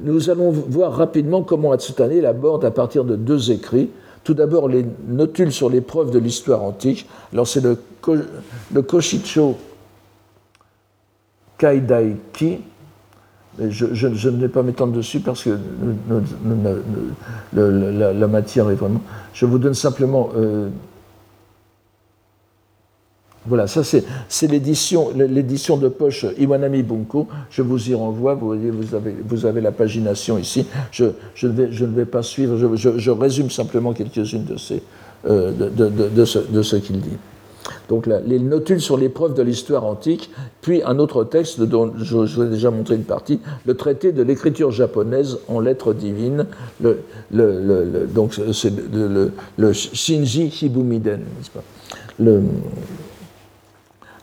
[0.00, 3.90] Nous allons voir rapidement comment Atsutane l'aborde à partir de deux écrits,
[4.28, 7.08] tout d'abord, les notules sur les preuves de l'histoire antique.
[7.32, 7.78] Alors, c'est le,
[8.74, 9.56] le Koshicho
[11.56, 12.58] Kaidaiki.
[13.58, 15.56] Je, ne vais pas m'étendre dessus parce que
[17.54, 19.00] la, matière est vraiment.
[19.32, 20.68] Je vous donne simplement euh,
[23.48, 27.26] voilà, ça c'est l'édition de poche Iwanami Bunko.
[27.50, 30.66] Je vous y renvoie, vous avez, la pagination ici.
[30.92, 31.06] Je,
[31.42, 34.46] ne vais, pas suivre, je, résume simplement quelques-unes
[35.26, 36.24] euh, de,
[36.62, 37.16] ce, qu'il dit.
[37.88, 40.30] Donc les notules sur l'épreuve de l'histoire antique,
[40.60, 44.22] puis un autre texte dont je, vous ai déjà montré une partie, le traité de
[44.22, 46.46] l'écriture japonaise en lettres divines,
[46.82, 46.98] le,
[47.32, 51.64] le, donc c'est le, Shinji Hibumiden, n'est-ce pas?
[52.20, 52.42] Le,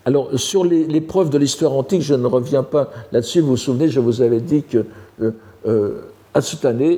[0.06, 3.42] alors, sur les, preuves de l'histoire antique, je ne reviens pas là-dessus.
[3.42, 4.86] Vous vous souvenez, je vous avais dit que
[5.22, 5.32] euh,
[5.68, 6.02] euh
[6.36, 6.98] Atsutane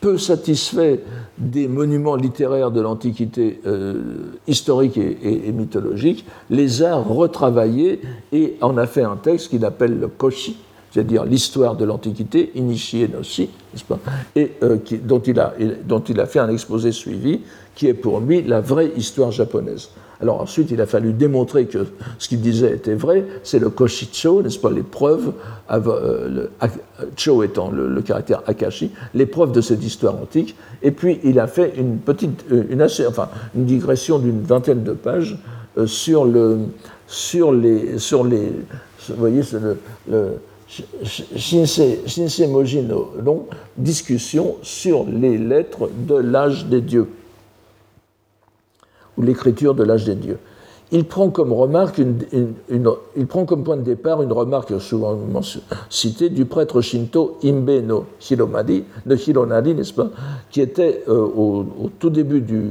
[0.00, 1.00] peu satisfait
[1.38, 4.02] des monuments littéraires de l'Antiquité euh,
[4.46, 10.08] historique et, mythologique, les a retravaillés et en a fait un texte qu'il appelle le
[10.08, 10.58] Koshi,
[10.90, 13.98] c'est-à-dire l'histoire de l'Antiquité, Inishie n'est-ce pas,
[14.36, 17.40] et euh, dont il a fait un exposé suivi,
[17.74, 19.88] qui est pour lui la vraie histoire japonaise.
[20.20, 21.86] Alors ensuite, il a fallu démontrer que
[22.18, 23.24] ce qu'il disait était vrai.
[23.42, 25.32] C'est le Koshicho, n'est-ce pas, les preuves,
[25.70, 26.46] euh,
[27.16, 30.56] Cho étant le, caractère Akashi, les preuves de cette histoire antique.
[30.82, 34.92] Et puis, il a fait une petite, euh, une, enfin, une digression d'une vingtaine de
[34.92, 35.36] pages
[35.78, 36.58] euh, sur, le,
[37.06, 38.52] sur, les, sur les,
[39.08, 39.76] vous voyez, le,
[40.08, 40.38] le
[41.36, 43.46] Shinsei, Moji no long
[43.76, 47.08] discussion sur les lettres de l'âge des dieux
[49.16, 50.38] ou l'écriture de l'âge des dieux.
[50.92, 55.18] Il prend comme remarque il prend comme point de départ une remarque souvent
[55.88, 58.84] citée du prêtre shinto Imbe no Hironari,
[59.74, 60.10] n'est-ce pas,
[60.50, 61.64] qui était euh, au,
[61.98, 62.68] tout début du,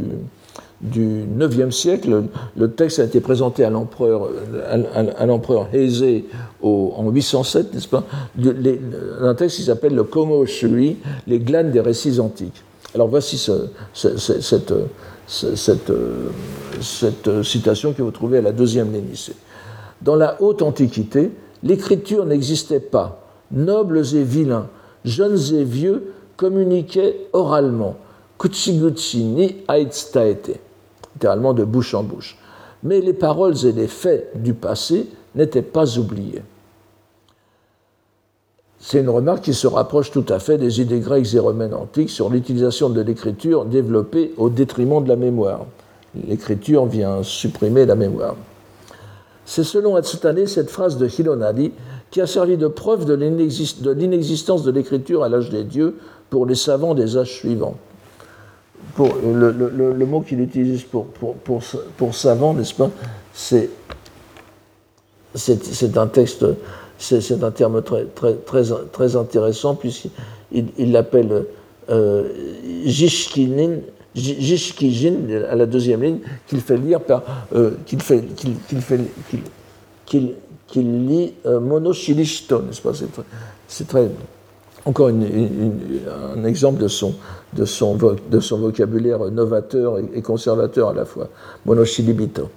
[0.79, 2.23] du 9e siècle.
[2.55, 4.29] Le texte a été présenté à l'empereur,
[4.69, 6.25] à, l'empereur Heisei
[6.61, 8.03] en 807, n'est-ce pas
[9.21, 12.63] Un texte qui s'appelle le Komo Shui, les glanes des récits antiques.
[12.93, 14.71] Alors voici ce, cette
[15.27, 16.29] cette, euh,
[16.81, 19.33] cette, citation que vous trouvez à la deuxième ici.
[20.01, 21.31] Dans la haute antiquité,
[21.63, 23.21] l'écriture n'existait pas.
[23.51, 24.67] Nobles et vilains,
[25.05, 27.95] jeunes et vieux communiquaient oralement.
[28.37, 30.59] Kuchiguchi ni aitstaete,
[31.13, 32.37] littéralement de bouche en bouche.
[32.81, 36.41] Mais les paroles et les faits du passé n'étaient pas oubliés.
[38.85, 42.09] C'est une remarque qui se rapproche tout à fait des idées grecques et romaines antiques
[42.09, 45.65] sur l'utilisation de l'écriture développée au détriment de la mémoire.
[46.27, 48.35] L'écriture vient supprimer la mémoire.
[49.45, 51.71] C'est selon Atsutane cette phrase de Hilonadi
[52.11, 55.95] qui a servi de preuve de l'inexistence de l'écriture à l'âge des dieux
[56.29, 57.77] pour les savants des âges suivants.
[58.99, 61.61] Le, mot qu'il utilise pour, pour,
[61.95, 62.91] pour savant, n'est-ce pas,
[63.33, 63.69] c'est
[65.95, 66.45] un texte
[67.03, 68.33] c'est un terme très, très,
[68.91, 71.45] très, intéressant puisqu'il l'appelle
[71.89, 72.29] euh,
[72.85, 73.79] Jishkinin,
[75.49, 77.23] à la deuxième ligne, qu'il fait lire par.
[77.55, 78.55] Euh, qu'il fait, qu'il,
[81.07, 81.93] lit euh,
[83.67, 84.09] C'est très,
[84.85, 87.15] encore un exemple de son,
[87.53, 91.29] de, son, de son vocabulaire novateur et, conservateur à la fois,
[91.65, 92.49] monoshilibito.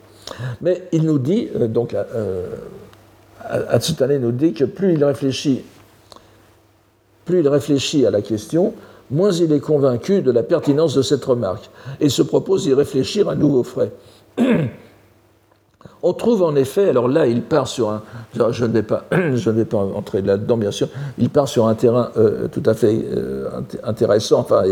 [0.60, 2.46] Mais il nous dit, euh, donc, euh,
[3.48, 5.62] Atsutane nous dit que plus il réfléchit,
[7.24, 8.74] plus il réfléchit à la question,
[9.10, 11.70] moins il est convaincu de la pertinence de cette remarque
[12.00, 13.92] et se propose d'y réfléchir à nouveau frais.
[16.02, 18.02] On trouve en effet, alors là, il part sur un,
[18.50, 20.88] je ne vais pas, je ne vais pas entrer là-dedans, bien sûr,
[21.18, 23.48] il part sur un terrain euh, tout à fait euh,
[23.82, 24.40] intéressant.
[24.40, 24.62] Enfin,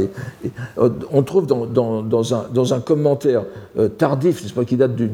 [1.11, 3.45] on trouve dans, dans, un, dans un, commentaire
[3.79, 5.11] euh, tardif, pas, qui date du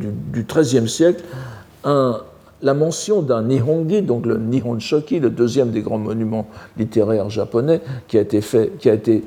[0.46, 1.22] XIIIe siècle,
[1.84, 2.20] un,
[2.62, 6.46] la mention d'un Nihongi, donc le Nihon Shoki, le deuxième des grands monuments
[6.76, 9.24] littéraires japonais, qui a été, fait, qui a été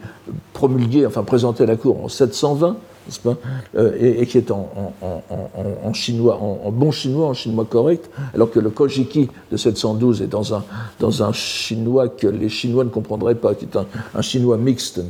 [0.53, 2.77] promulgué, enfin présenté à la cour en 720,
[3.23, 3.35] pas
[3.75, 8.69] euh, et, qui est en, chinois, en, bon chinois, en chinois correct, alors que le
[8.69, 10.63] Kojiki de 712 est dans un,
[10.99, 15.01] dans un chinois que les Chinois ne comprendraient pas, qui est un, chinois mixte.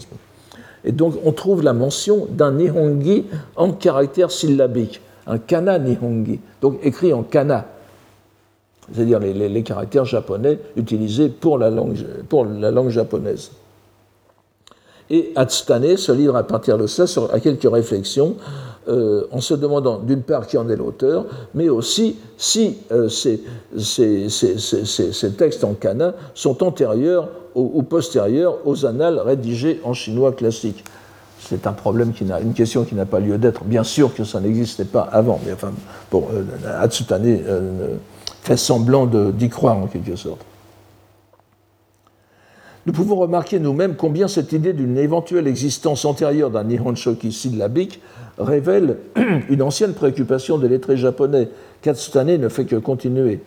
[0.86, 6.80] Et donc on trouve la mention d'un Nihongi en caractère syllabique, un kana Nihongi, donc
[6.84, 7.67] écrit en kana
[8.92, 11.98] c'est-à-dire les, caractères japonais utilisés pour la langue,
[12.30, 13.52] pour la langue japonaise.
[15.10, 18.36] Et Hatsutane se livre à partir de ça à quelques réflexions
[18.88, 23.40] euh, en se demandant d'une part qui en est l'auteur, mais aussi si euh, ces,
[25.38, 30.84] textes en kana sont antérieurs ou, postérieurs aux annales rédigées en chinois classique.
[31.40, 33.64] C'est un problème qui n'a, une question qui n'a pas lieu d'être.
[33.64, 35.72] Bien sûr que ça n'existait pas avant, mais enfin,
[36.12, 36.44] bon, euh,
[36.82, 37.40] Hatsutane
[38.44, 40.46] fait semblant d'y croire en quelque sorte.
[42.86, 48.02] Nous pouvons remarquer nous-mêmes combien cette idée d'une éventuelle existence antérieure d'un Nihon Shoki syllabique
[48.38, 48.98] révèle
[49.50, 51.48] une ancienne préoccupation des lettrés japonais
[51.82, 53.39] qu'Atsutane ne fait que continuer.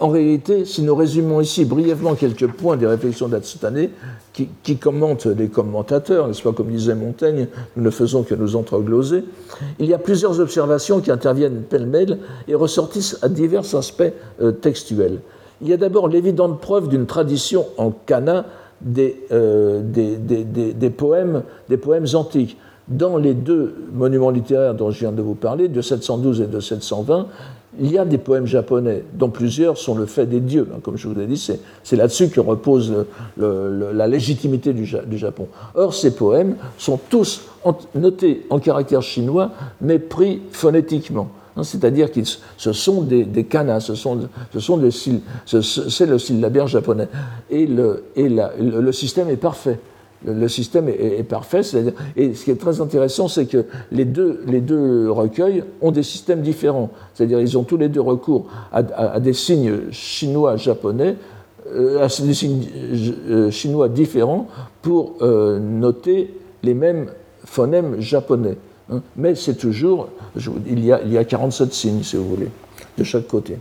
[0.00, 3.88] En réalité, si nous résumons ici brièvement quelques points des réflexions d'Atsutane,
[4.32, 8.54] qui, qui, commentent les commentateurs, n'est-ce pas, comme disait Montaigne, nous ne faisons que nous
[8.54, 9.24] entregloser,
[9.80, 15.18] il y a plusieurs observations qui interviennent pêle-mêle et ressortissent à divers aspects euh, textuels.
[15.60, 17.92] Il y a d'abord l'évidente preuve d'une tradition en
[18.80, 22.56] des, euh, des, des, des, poèmes, des poèmes antiques.
[22.86, 26.60] Dans les deux monuments littéraires dont je viens de vous parler, de 712 et de
[26.60, 27.26] 720,
[27.78, 30.68] il y a des poèmes japonais dont plusieurs sont le fait des dieux.
[30.72, 31.50] Hein, comme je vous l'ai dit,
[31.82, 32.92] c'est là-dessus que repose
[33.36, 35.48] la légitimité du, Japon.
[35.74, 37.42] Or, ces poèmes sont tous
[37.94, 39.50] notés en caractère chinois,
[39.80, 41.30] mais pris phonétiquement.
[41.56, 42.20] Hein, c'est-à-dire que
[42.56, 44.80] ce sont des, des kanas, ce sont, ce sont
[45.46, 47.08] c'est le syllabaire japonais.
[47.50, 49.78] Et, le, et le système est parfait
[50.24, 51.60] le système est, parfait.
[52.16, 56.90] Et ce qui est très intéressant, c'est que les deux, recueils ont des systèmes différents.
[57.14, 61.16] C'est-à-dire ils ont tous les deux recours à, des signes chinois japonais,
[61.72, 62.66] euh, à des signes
[63.28, 64.48] euh, chinois différents
[64.82, 67.10] pour euh, noter les mêmes
[67.44, 68.56] phonèmes japonais.
[68.90, 69.02] Hein.
[69.16, 70.08] Mais c'est toujours,
[70.66, 72.48] il, y a, il y a 47 signes, si vous voulez,
[72.96, 73.58] de chaque côté.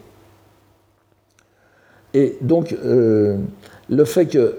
[2.14, 4.56] Et donc, le fait que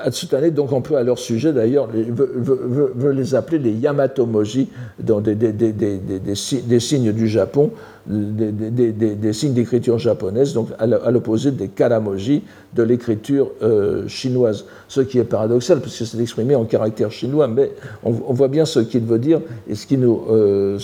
[0.00, 4.68] Hatsutane, donc on peut à leur sujet d'ailleurs, veut, les appeler les Yamatomoji,
[5.00, 7.72] dans des, des, signes du Japon,
[8.06, 14.64] des, signes d'écriture japonaise, donc à l'opposé des Karamoji de l'écriture euh, chinoise.
[14.86, 17.72] Ce qui est paradoxal, parce que c'est exprimé en caractère chinois, mais
[18.04, 20.78] on, voit bien ce qu'il veut dire et ce qui, nous, euh,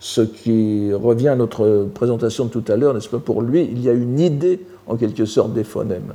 [0.00, 3.18] ce qui revient à notre présentation de tout à l'heure, n'est-ce pas?
[3.18, 4.60] Pour lui, il y a une idée
[4.90, 6.14] en quelque sorte des phonèmes.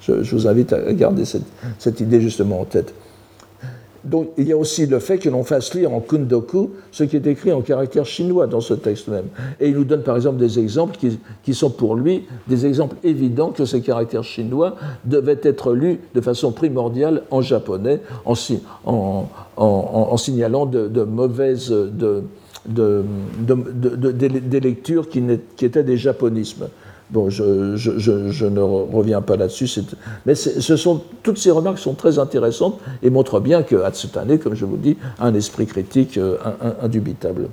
[0.00, 2.94] Je, vous invite à garder cette, idée justement en tête.
[4.04, 7.16] Donc il y a aussi le fait que l'on fasse lire en kundoku ce qui
[7.16, 9.26] est écrit en caractère chinois dans ce texte même.
[9.58, 10.96] Et il nous donne par exemple des exemples
[11.42, 16.20] qui, sont pour lui des exemples évidents que ces caractères chinois devaient être lus de
[16.20, 21.70] façon primordiale en japonais, en, signalant de, mauvaises...
[21.70, 22.24] De,
[22.66, 25.22] des lectures qui
[25.62, 26.68] étaient des japonismes.
[27.10, 29.68] Bon, je, ne reviens pas là-dessus,
[30.26, 30.34] mais
[31.22, 33.76] toutes ces remarques sont très intéressantes et montrent bien que
[34.36, 36.36] comme je vous dis, a un esprit critique euh,
[36.80, 37.48] indubitable.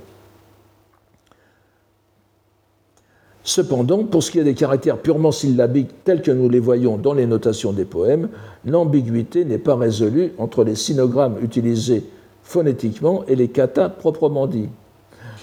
[3.44, 7.14] Cependant, pour ce qui est des caractères purement syllabiques tels que nous les voyons dans
[7.14, 8.28] les notations des poèmes,
[8.66, 12.04] l'ambiguïté n'est pas résolue entre les sinogrammes utilisés
[12.44, 14.70] phonétiquement et les katas proprement dits.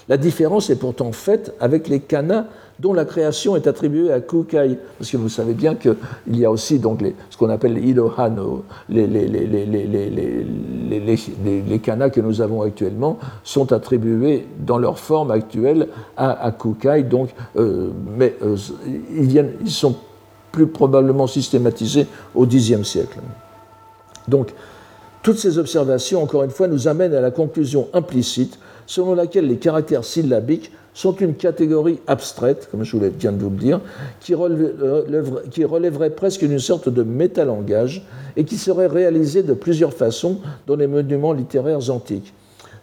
[0.08, 2.44] La différence est pourtant faite avec les kanas
[2.78, 4.78] dont la création est attribuée à Kukai.
[4.98, 5.96] Parce que vous savez bien qu'il
[6.28, 7.00] y a aussi donc
[7.30, 9.20] ce qu'on appelle les Ilohano, les, les,
[11.78, 17.90] kanas que nous avons actuellement sont attribués dans leur forme actuelle à, Kukai, donc, euh,
[18.16, 18.56] mais euh,
[19.10, 19.96] ils, ils sont
[20.52, 23.18] plus probablement systématisés au Xe siècle.
[24.28, 24.54] Donc,
[25.22, 29.56] toutes ces observations, encore une fois, nous amènent à la conclusion implicite selon laquelle les
[29.56, 33.80] caractères syllabiques sont une catégorie abstraite, comme je viens de vous le dire,
[34.20, 40.38] qui, relèverait presque d'une sorte de métalangage et qui serait réalisée de plusieurs façons
[40.68, 42.32] dans les monuments littéraires antiques.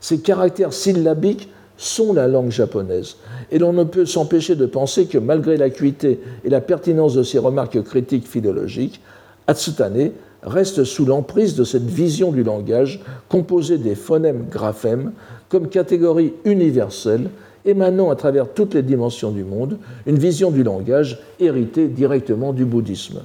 [0.01, 3.15] Ces caractères syllabiques sont la langue japonaise.
[3.49, 7.39] Et l'on ne peut s'empêcher de penser que malgré l'acuité et la pertinence de ses
[7.39, 9.01] remarques critiques philologiques,
[9.47, 10.11] Atsutane
[10.43, 15.13] reste sous l'emprise de cette vision du langage composée des phonèmes graphèmes
[15.49, 17.29] comme catégorie universelle
[17.65, 22.65] émanant à travers toutes les dimensions du monde, une vision du langage héritée directement du
[22.65, 23.21] bouddhisme.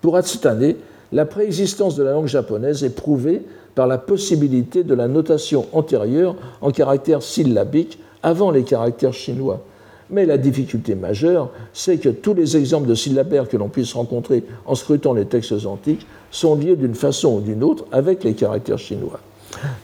[0.00, 0.74] Pour Hatsutane,
[1.12, 3.42] la préexistence de la langue japonaise est prouvée
[3.74, 9.62] par la possibilité de la notation antérieure en caractères syllabiques avant les caractères chinois.
[10.10, 14.42] Mais la difficulté majeure, c'est que tous les exemples de syllabaires que l'on puisse rencontrer
[14.66, 18.78] en scrutant les textes antiques sont liés d'une façon ou d'une autre avec les caractères
[18.78, 19.20] chinois.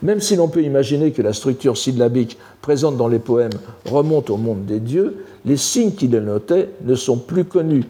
[0.03, 3.53] Même si l'on peut imaginer que la structure syllabique présente dans les poèmes
[3.87, 7.85] remonte au monde des dieux, les signes qui les notaient ne sont plus connus.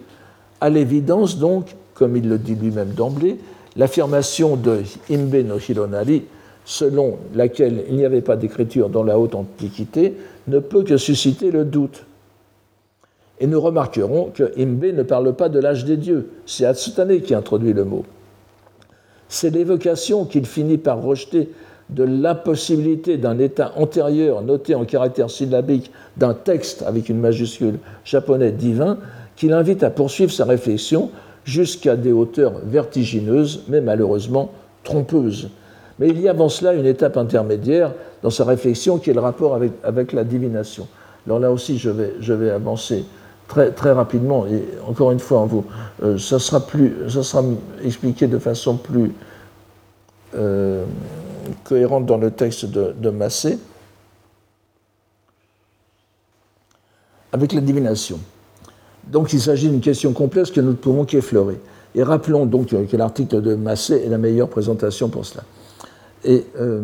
[0.61, 3.39] À l'évidence, donc, comme il le dit lui-même d'emblée,
[3.77, 6.25] l'affirmation de Imbe no Hironari,
[6.65, 10.15] selon laquelle il n'y avait pas d'écriture dans la haute antiquité,
[10.49, 12.05] ne peut que susciter le doute.
[13.41, 17.35] Et nous remarquerons que Imbe ne parle pas de l'âge des dieux, c'est Hatsutane qui
[17.35, 18.05] introduit le mot.
[19.35, 21.51] C'est l'évocation qu'il finit par rejeter
[21.91, 28.53] de l'impossibilité d'un état antérieur noté en caractère syllabique d'un texte avec une majuscule japonais
[28.53, 28.97] divin
[29.35, 31.11] qui l'invite à poursuivre sa réflexion
[31.45, 34.53] jusqu'à des hauteurs vertigineuses, mais malheureusement
[34.85, 35.49] trompeuses.
[35.99, 37.91] Mais il y a avant cela une étape intermédiaire
[38.23, 40.87] dans sa réflexion qui est le rapport avec, la divination.
[41.27, 41.91] Alors là aussi, je
[42.33, 43.05] vais avancer
[43.49, 45.65] très, très rapidement, et encore une fois, vous,
[46.03, 47.43] euh, ça, sera plus, ça sera
[47.83, 49.13] expliqué de façon plus
[50.35, 50.85] euh,
[51.65, 53.59] cohérente dans le texte de, Massé,
[57.33, 58.19] avec la divination.
[59.07, 61.61] Donc il s'agit d'une question complexe que nous ne pouvons qu'effleurer.
[61.95, 65.45] Et rappelons donc que l'article de Massé est la meilleure présentation pour cela.
[66.25, 66.81] Et euh,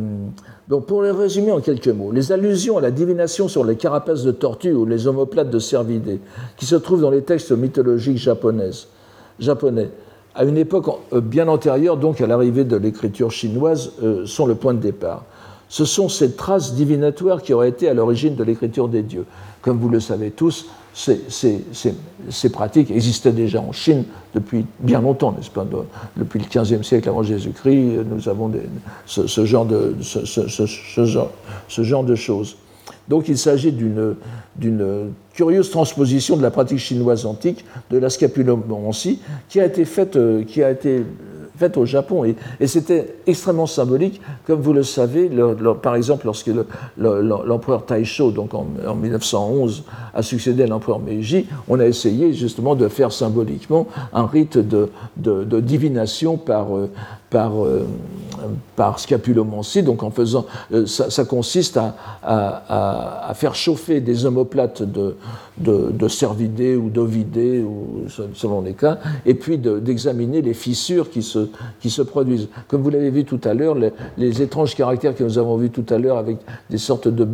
[0.78, 4.30] Pour les résumer en quelques mots, les allusions à la divination sur les carapaces de
[4.30, 6.20] tortue ou les omoplates de cervidés,
[6.56, 9.90] qui se trouvent dans les textes mythologiques japonais,
[10.36, 14.54] à une époque euh, bien antérieure donc à l'arrivée de l'écriture chinoise, euh, sont le
[14.54, 15.24] point de départ.
[15.68, 19.24] Ce sont ces traces divinatoires qui auraient été à l'origine de l'écriture des dieux.
[19.62, 25.51] Comme vous le savez tous, ces, pratiques existaient déjà en Chine depuis bien longtemps, n'est-ce
[25.51, 25.66] pas
[26.16, 28.51] Depuis le XVe siècle avant Jésus-Christ, nous avons
[29.07, 32.57] ce, genre de, ce, genre, de choses.
[33.09, 39.61] Donc il s'agit d'une curieuse transposition de la pratique chinoise antique, de la scapulomancie, qui
[39.61, 41.05] a été faite, euh, qui a été
[41.61, 42.24] faite au Japon.
[42.24, 45.30] Et, c'était extrêmement symbolique, comme vous le savez,
[45.82, 46.50] par exemple, lorsque
[46.96, 49.84] l'empereur Taisho, donc en, 1911,
[50.14, 55.61] a succédé à l'empereur Meiji, on a essayé justement de faire symboliquement un rite de,
[55.61, 56.90] divination par, euh,
[57.30, 57.86] par, euh,
[58.76, 59.82] par scapulomancie.
[59.82, 65.14] Donc en faisant, euh, ça, consiste à, à, faire chauffer des omoplates de,
[65.58, 67.64] de, cervidés ou d'ovidés,
[68.34, 71.48] selon les cas, et puis d'examiner les fissures qui se,
[71.80, 72.48] qui se produisent.
[72.68, 73.76] Comme vous l'avez vu tout à l'heure,
[74.16, 77.26] les, étranges caractères que nous avons vus tout à l'heure avec des sortes de,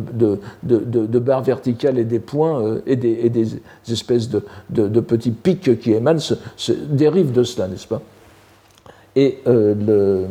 [0.63, 3.47] de, barres verticales et des points euh, et, des,
[3.89, 6.19] espèces de, petits pics qui émanent
[6.89, 8.01] dérivent de cela, n'est-ce pas?
[9.17, 10.27] Et euh,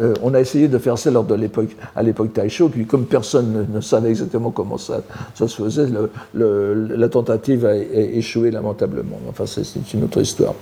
[0.00, 3.06] euh, on a essayé de faire ça lors de l'époque, à l'époque Taisho, puis comme
[3.06, 5.02] personne ne, savait exactement comment ça,
[5.34, 5.88] se faisait,
[6.32, 9.18] la tentative a, échoué lamentablement.
[9.28, 10.54] Enfin, c'est, une autre histoire.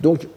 [0.00, 0.28] Donc,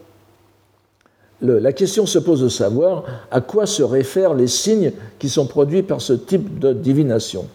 [1.40, 4.90] la question se pose de savoir à quoi se réfèrent les signes
[5.20, 7.46] qui sont produits par ce type de divination.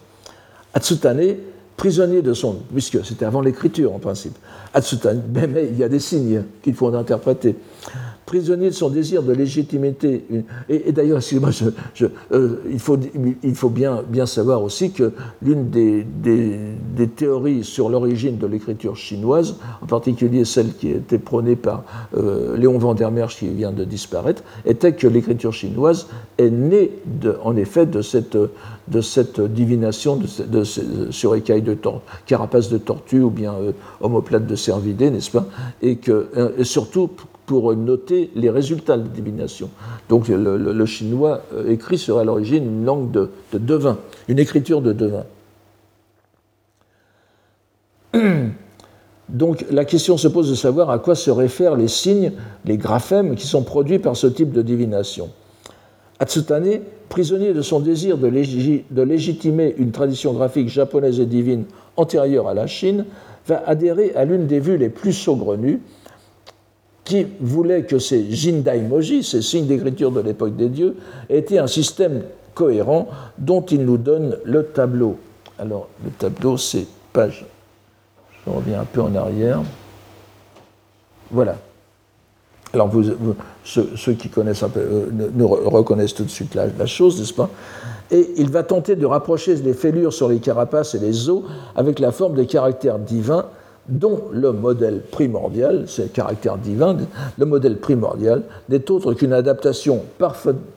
[0.74, 1.36] Atsutane,
[1.76, 4.38] prisonnier de son, puisque c'était avant l'écriture en principe,
[4.74, 7.58] Atsutane, mais il y a des signes qu'il faut interpréter
[8.28, 10.26] prisonnier de son désir de légitimité.
[10.68, 11.22] Et, d'ailleurs,
[12.34, 12.80] euh, il,
[13.56, 16.06] faut, bien, savoir aussi que l'une des,
[17.16, 21.86] théories sur l'origine de l'écriture chinoise, en particulier celle qui a été prônée par
[22.18, 26.08] euh, Léon van der Merch, qui vient de disparaître, était que l'écriture chinoise
[26.38, 26.92] est née,
[27.44, 28.38] en effet, de cette,
[29.40, 30.20] divination
[31.12, 33.72] sur écailles de tortue, carapace de tortue ou bien euh,
[34.02, 35.46] omoplate de cervidés, n'est-ce pas?
[35.82, 37.10] Et que, et surtout,
[37.48, 39.72] pour noter les résultats de divination.
[40.10, 44.82] Donc le, chinois euh, écrit serait à l'origine une langue de, de, devin, une écriture
[44.82, 45.24] de devin.
[49.30, 52.34] Donc la question se pose de savoir à quoi se réfèrent les signes,
[52.66, 55.30] les graphèmes qui sont produits par ce type de divination.
[56.20, 61.64] Atsutane, prisonnier de son désir de, de légitimer une tradition graphique japonaise et divine
[61.96, 63.06] antérieure à la Chine,
[63.48, 65.80] va adhérer à l'une des vues les plus saugrenues,
[67.08, 70.98] qui voulait que ces jindaimoji, ces signes d'écriture de l'époque des dieux,
[71.30, 75.16] étaient un système cohérent dont il nous donne le tableau.
[75.58, 77.46] Alors, le tableau, c'est page.
[78.46, 79.62] Je reviens un peu en arrière.
[81.32, 81.56] Voilà.
[82.74, 83.06] Alors, vous,
[83.64, 87.34] ceux, qui connaissent un peu, euh, nous reconnaissent tout de suite la, la chose, n'est-ce
[87.34, 87.50] pas?
[88.12, 91.44] Et il va tenter de rapprocher les fêlures sur les carapaces et les os
[91.74, 93.46] avec la forme des caractères divins
[93.90, 96.98] dont le modèle primordial, c'est le caractère divin,
[97.38, 100.02] le modèle primordial n'est autre qu'une adaptation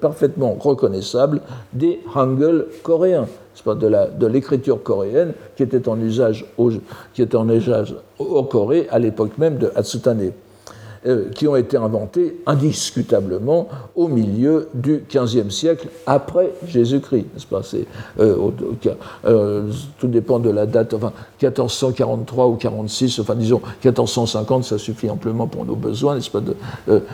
[0.01, 1.41] parfaitement reconnaissable
[1.73, 3.27] des Hangul coréens,
[3.67, 6.47] de l'écriture coréenne qui était en usage
[8.19, 10.33] en Corée à l'époque même de Hatsutane.
[11.07, 17.25] Euh, qui ont été inventés indiscutablement au milieu du XVe siècle après Jésus-Christ,
[18.19, 18.51] euh,
[19.25, 25.09] euh, Tout dépend de la date, enfin 1443 ou 46, enfin disons 1450, ça suffit
[25.09, 26.43] amplement pour nos besoins, n'est-ce pas?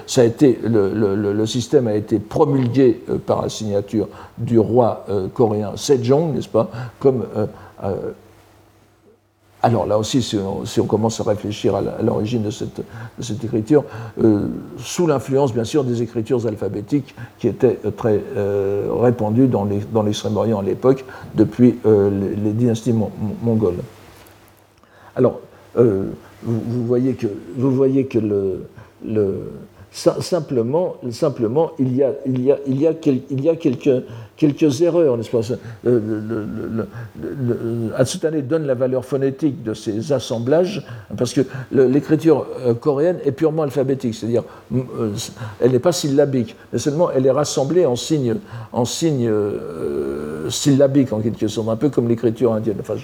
[0.08, 5.76] Ça a été le, le, système a été promulgué par la signature du roi coréen
[5.76, 6.72] Sejong, n'est-ce pas?
[6.98, 7.24] Comme
[9.66, 12.80] alors là aussi, si on, commence à réfléchir à l'origine de cette,
[13.42, 13.82] écriture,
[14.22, 14.46] euh,
[14.78, 19.64] sous l'influence bien sûr des écritures alphabétiques qui étaient euh, très euh, répandues dans
[20.04, 21.04] l'extrême-orient à l'époque,
[21.34, 22.94] depuis les, dynasties
[23.42, 23.82] mongoles.
[25.16, 25.40] Alors,
[25.74, 29.50] vous, voyez que, vous voyez que le,
[29.90, 34.04] simplement, simplement il, y a, il, y a, il, y a il y a quelques
[34.36, 35.40] quelques erreurs, n'est-ce pas?
[37.96, 40.84] Hatsutane donne la valeur phonétique de ces assemblages,
[41.16, 41.40] parce que
[41.72, 45.10] l'écriture euh, coréenne est purement alphabétique, c'est-à-dire euh,
[45.60, 48.36] elle n'est pas syllabique, mais seulement elle est rassemblée en signes,
[48.72, 52.76] en euh, syllabiques, en quelque sorte, un peu comme l'écriture indienne.
[52.80, 52.94] Enfin,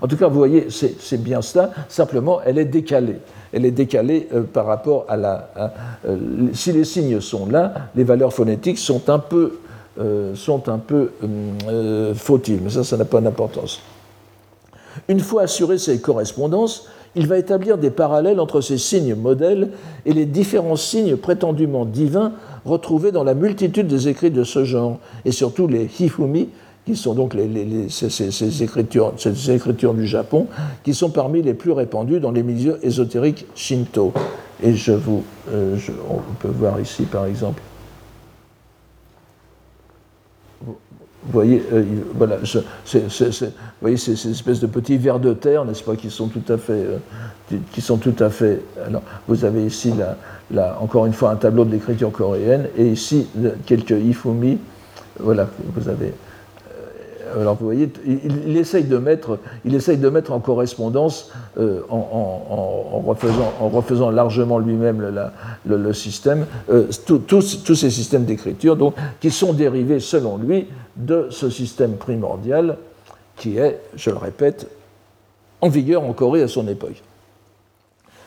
[0.00, 3.18] en tout cas, vous voyez, c'est bien cela, simplement elle est décalée.
[3.54, 5.50] Elle est décalée par rapport à la...
[6.54, 9.58] si les signes sont là, les valeurs phonétiques sont un peu
[10.34, 11.10] sont un peu
[12.14, 13.80] fautifs, mais ça, ça n'a pas d'importance.
[15.08, 19.70] Une fois assurées ces correspondances, il va établir des parallèles entre ces signes modèles
[20.06, 22.32] et les différents signes prétendument divins
[22.64, 26.48] retrouvés dans la multitude des écrits de ce genre, et surtout les hifumi,
[26.86, 27.36] qui sont donc
[27.88, 30.46] ces, écritures, ces, écritures, du Japon,
[30.82, 34.12] qui sont parmi les plus répandues dans les milieux ésotériques shinto.
[34.62, 35.76] Et je vous, euh,
[36.08, 37.62] on peut voir ici par exemple
[41.24, 42.38] Vous voyez, euh, voilà,
[42.84, 46.72] c'est, ces, espèces de petits vers de terre, n'est-ce pas, qui sont tout à fait,
[46.72, 48.60] euh, qui sont tout à fait.
[48.84, 49.92] Alors, vous avez ici,
[50.50, 53.28] la, encore une fois, un tableau de l'écriture coréenne, et ici
[53.66, 54.58] quelques ifumi.
[55.20, 56.12] Voilà, vous avez
[57.40, 63.02] alors vous voyez, il, essaye, de mettre, il essaye de mettre en correspondance, euh, en,
[63.70, 65.02] refaisant, largement lui-même
[65.66, 68.76] le, système, euh, tous ces systèmes d'écriture
[69.20, 70.66] qui sont dérivés, selon lui,
[70.96, 72.78] de ce système primordial
[73.36, 74.68] qui est, je le répète,
[75.60, 77.02] en vigueur en Corée à son époque.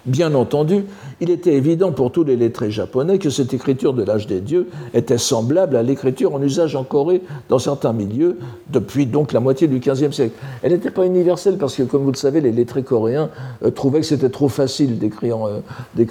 [0.06, 0.84] Bien entendu,
[1.20, 4.70] il était évident pour tous les lettrés japonais que cette écriture de l'âge des dieux
[4.94, 8.38] était semblable à l'écriture en usage en Corée dans certains milieux
[8.72, 10.36] depuis donc la moitié du XVe siècle.
[10.62, 13.30] Elle n'était pas universelle parce que, comme vous le savez, les lettrés coréens
[13.64, 15.62] euh, trouvaient que c'était trop facile d'écrire euh,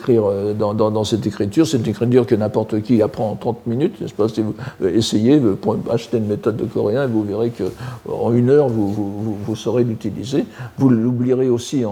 [0.09, 1.65] euh, dans, cette écriture.
[1.65, 4.29] C'est une écriture que n'importe qui apprend en 30 minutes, n'est-ce pas?
[4.29, 9.55] Si vous essayez, pour acheter une méthode de coréen, vous verrez qu'en une heure, vous,
[9.55, 10.47] saurez l'utiliser.
[10.79, 11.85] Vous l'oublierez aussi,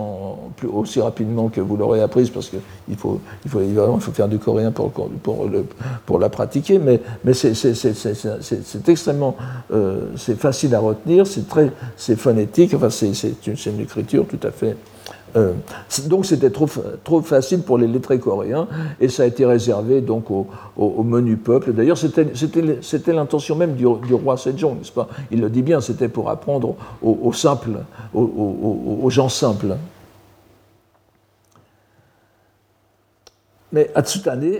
[0.73, 4.39] aussi rapidement que vous l'aurez apprise parce qu'il faut, il faut, il faut faire du
[4.39, 5.65] coréen pour, pour, le,
[6.07, 7.53] pour la pratiquer, mais, mais c'est
[8.89, 9.37] extrêmement
[9.73, 11.27] euh, facile à retenir,
[11.97, 13.09] c'est phonétique, enfin c'est
[13.47, 14.77] une, une, écriture tout à fait.
[15.35, 15.53] Euh,
[16.07, 16.69] donc c'était trop,
[17.05, 18.69] trop facile pour les lettrés coréens
[19.01, 21.73] et ça a été réservé donc au, au, menu peuple.
[21.73, 25.09] D'ailleurs c'était l'intention même du, du, roi Sejong, n'est-ce pas?
[25.31, 27.79] Il le dit bien, c'était pour apprendre aux, simples,
[28.13, 29.77] aux gens simples.
[33.73, 34.59] Mais Atsutane,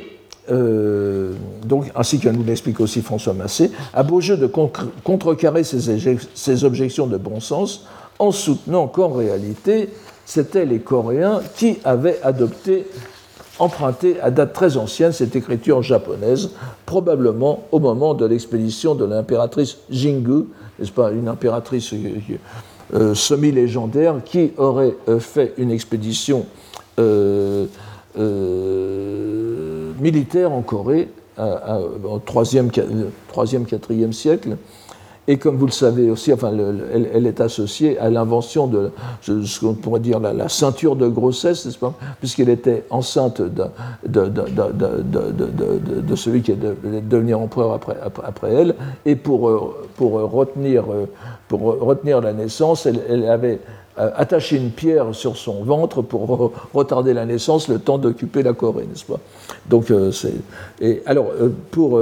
[0.51, 1.35] euh,
[1.65, 7.07] donc, ainsi que nous l'explique aussi François Massé, a beau jeu de contrecarrer ces, objections
[7.07, 7.87] de bon sens
[8.19, 9.91] en soutenant qu'en réalité,
[10.25, 12.87] c'étaient les Coréens qui avaient adopté,
[13.59, 16.51] emprunté à date très ancienne cette écriture japonaise,
[16.87, 20.47] probablement au moment de l'expédition de l'impératrice Jingu,
[20.79, 21.99] n'est-ce pas, une impératrice euh,
[22.95, 26.47] euh, semi-légendaire qui aurait fait une expédition
[26.99, 27.67] euh,
[30.01, 31.09] militaire en Corée
[31.39, 34.57] au 3e, 4e siècle.
[35.29, 36.53] Et comme vous le savez aussi, enfin,
[36.93, 38.91] elle, est associée à l'invention de
[39.21, 41.95] ce qu'on pourrait dire la, ceinture de grossesse, n'est-ce pas?
[42.19, 43.67] Puisqu'elle était enceinte de,
[46.17, 46.75] celui qui est de,
[47.09, 48.75] devenir empereur après, après, elle.
[49.07, 51.07] Et pour, euh, pour, retenir, euh,
[51.47, 57.13] pour retenir la naissance, elle, avait euh, attacher une pierre sur son ventre pour retarder
[57.13, 59.21] la naissance, le temps d'occuper la Corée, n'est-ce pas?
[59.69, 60.11] Donc, euh,
[61.07, 62.01] alors, euh, pour,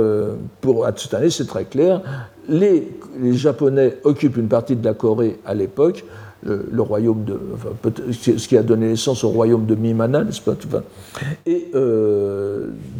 [0.60, 2.00] pour Hatsutane, c'est très clair.
[2.48, 2.88] Les,
[3.20, 6.04] les, Japonais occupent une partie de la Corée à l'époque,
[6.42, 7.38] le, royaume de.
[8.12, 10.56] ce qui a donné naissance au royaume de Mimana, n'est-ce pas?
[11.44, 11.70] Et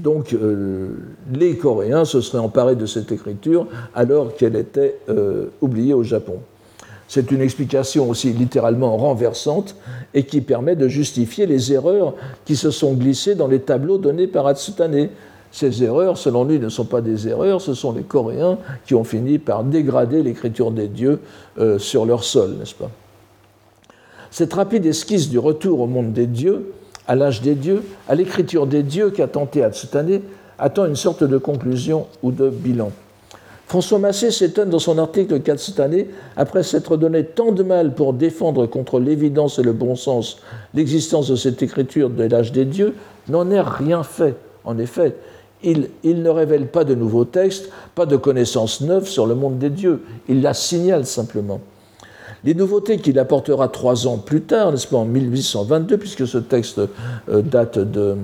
[0.02, 0.36] donc,
[1.32, 4.98] les Coréens se seraient emparés de cette écriture alors qu'elle était
[5.62, 6.40] oubliée au Japon.
[7.10, 9.74] C'est une explication aussi littéralement renversante
[10.14, 14.28] et qui permet de justifier les erreurs qui se sont glissées dans les tableaux donnés
[14.28, 15.08] par Atsutane.
[15.50, 19.02] Ces erreurs, selon lui, ne sont pas des erreurs, ce sont les Coréens qui ont
[19.02, 21.18] fini par dégrader l'écriture des dieux
[21.58, 22.92] euh, sur leur sol, n'est-ce pas?
[24.30, 26.72] Cette rapide esquisse du retour au monde des dieux,
[27.08, 30.20] à l'âge des dieux, à l'écriture des dieux qu'a tenté Atsutane,
[30.60, 32.92] attend une sorte de conclusion ou de bilan.
[33.70, 37.94] François Massé s'étonne dans son article 4 cette année, après s'être donné tant de mal
[37.94, 40.38] pour défendre contre l'évidence et le bon sens
[40.74, 42.96] l'existence de cette écriture de l'âge des dieux,
[43.28, 44.34] n'en ait rien fait.
[44.64, 45.14] En effet,
[45.62, 49.70] il, ne révèle pas de nouveaux textes, pas de connaissances neuves sur le monde des
[49.70, 51.60] dieux, il la signale simplement.
[52.42, 56.80] Les nouveautés qu'il apportera trois ans plus tard, n'est-ce pas, en 1822, puisque ce texte
[57.28, 58.16] euh, date de,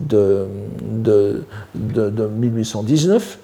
[0.00, 0.46] de,
[0.82, 3.38] de, de 1819,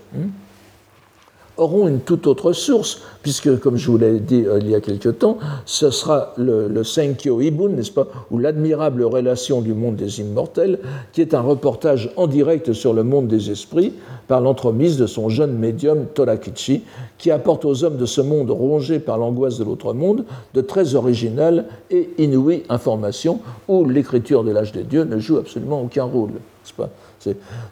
[1.56, 4.80] auront une toute autre source, puisque, comme je vous l'ai dit euh, il y a
[4.80, 10.20] quelque temps, ce sera le, Senkyo Ibun, n'est-ce pas, ou l'admirable relation du monde des
[10.20, 10.78] immortels,
[11.12, 13.92] qui est un reportage en direct sur le monde des esprits
[14.28, 16.82] par l'entremise de son jeune médium Torakichi,
[17.18, 20.94] qui apporte aux hommes de ce monde rongé par l'angoisse de l'autre monde de très
[20.94, 26.32] originales et inouïes informations où l'écriture de l'âge des dieux ne joue absolument aucun rôle.
[26.76, 26.90] Pas?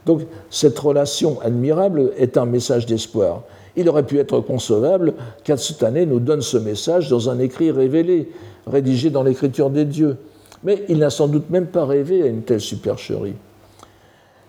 [0.07, 3.43] Donc cette relation admirable est un message d'espoir
[3.77, 8.31] Il aurait pu être concevable qu'Atsutane nous donne ce message dans un écrit révélé,
[8.67, 10.17] rédigé dans l'écriture des dieux.
[10.63, 13.35] Mais il n'a sans doute même pas rêvé à une telle supercherie.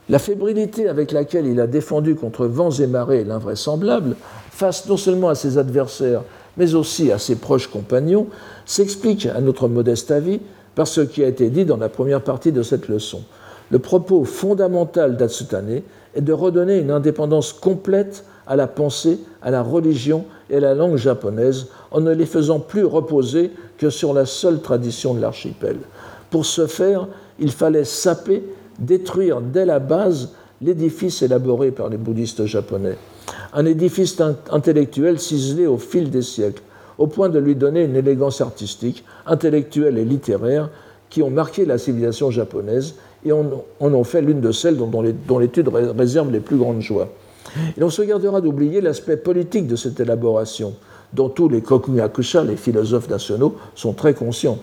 [0.08, 4.16] La fébrilité avec laquelle il a défendu contre vents et marées l'invraisemblable,
[4.52, 6.22] face non seulement à ses adversaires,
[6.58, 8.28] mais aussi à ses proches compagnons,
[8.66, 10.40] s'explique, à notre modeste avis,
[10.76, 13.24] par ce qui a été dit dans la première partie de cette leçon.
[13.72, 15.82] Le propos fondamental d'Atsutane
[16.14, 20.76] est de redonner une indépendance complète à la pensée, à la religion et à la
[20.76, 25.78] langue japonaise en ne les faisant plus reposer que sur la seule tradition de l'archipel.
[26.30, 27.08] Pour ce faire,
[27.40, 28.44] il fallait saper,
[28.80, 30.30] détruire dès la base
[30.62, 32.98] l'édifice élaboré par les bouddhistes japonais.
[33.54, 36.62] Un édifice intellectuel ciselé au fil des siècles,
[36.98, 40.70] au point de lui donner une élégance artistique, intellectuelle et littéraire
[41.10, 42.96] qui ont marqué la civilisation japonaise
[43.26, 47.10] et en ont fait l'une de celles dont l'étude réserve les plus grandes joies.
[47.78, 50.74] Et on se gardera d'oublier l'aspect politique de cette élaboration,
[51.14, 54.60] dont tous les kokugakusha, les philosophes nationaux, sont très conscients.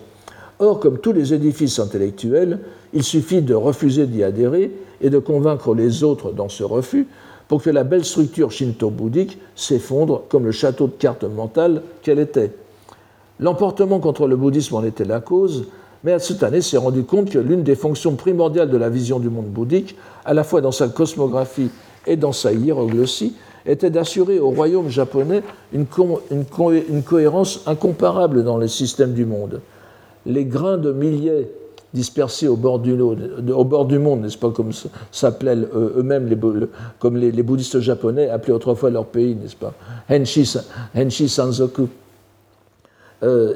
[0.58, 2.60] Or, comme tous les édifices intellectuels,
[2.92, 7.06] il suffit de refuser d'y adhérer et de convaincre les autres dans ce refus
[7.48, 12.52] pour que la belle structure shinto-bouddhique s'effondre comme le château de cartes mentales qu'elle était.
[13.40, 15.66] L'emportement contre le bouddhisme en était la cause,
[16.04, 19.46] mais Atsutane s'est rendu compte que l'une des fonctions primordiales de la vision du monde
[19.46, 21.70] bouddhique, à la fois dans sa cosmographie
[22.06, 23.34] et dans sa hiéroglossie,
[23.66, 25.42] était d'assurer au royaume japonais
[25.72, 29.60] une, cohérence incomparable dans le système du monde.
[30.26, 31.48] Les grains de milliers
[31.94, 34.70] dispersés au bord du, monde, n'est-ce pas, comme
[35.10, 39.74] s'appelaient eux-mêmes, les, bouddhistes japonais appelaient autrefois leur pays, n'est-ce pas,
[40.10, 41.88] Henshi, Sanzoku,
[43.22, 43.54] euh,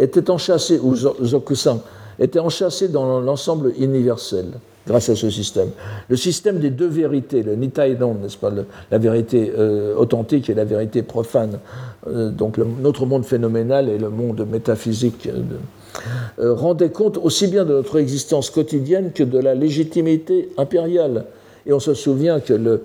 [0.00, 1.80] était enchâssé, ou Zokusan,
[2.18, 4.46] était enchâssé dans l'ensemble universel
[4.86, 5.70] grâce à ce système.
[6.08, 8.52] Le système des deux vérités, le Nitaidon, n'est-ce pas,
[8.90, 11.58] la vérité euh, authentique et la vérité profane,
[12.06, 15.28] euh, donc notre monde phénoménal et le monde métaphysique,
[16.38, 21.24] rendait compte aussi bien de notre existence quotidienne que de la légitimité impériale.
[21.66, 22.82] Et on se souvient que le,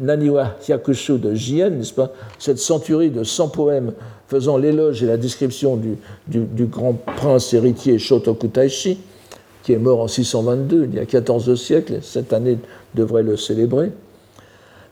[0.00, 3.92] Naniwa Hyakushu de Jien, n'est-ce pas, cette centurie de 100 poèmes
[4.28, 5.76] faisant l'éloge et la description
[6.28, 8.98] du, grand prince héritier Shotoku Taishi,
[9.62, 12.58] qui est mort en 622, il y a 14 siècles, cette année
[12.94, 13.92] devrait le célébrer,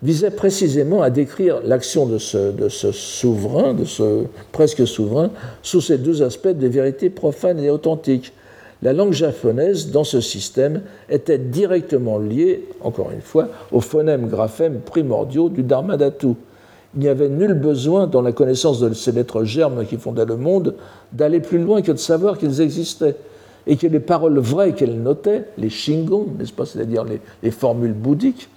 [0.02, 5.30] visait précisément à décrire l'action de ce, souverain, de ce presque souverain,
[5.62, 8.32] sous ces deux aspects des vérités profanes et authentiques.
[8.82, 15.48] La langue japonaise, dans ce système, était directement liée, encore une fois, aux phonèmes-graphèmes primordiaux
[15.48, 16.34] du Dharma Dhatu
[16.94, 20.36] il n'y avait nul besoin, dans la connaissance de ces lettres germes qui fondaient le
[20.36, 20.74] monde,
[21.12, 23.16] d'aller plus loin que de savoir qu'elles existaient
[23.68, 27.04] et que les paroles vraies qu'elles notaient, les shingon, n'est-ce pas, c'est-à-dire
[27.42, 28.48] les, formules bouddhiques,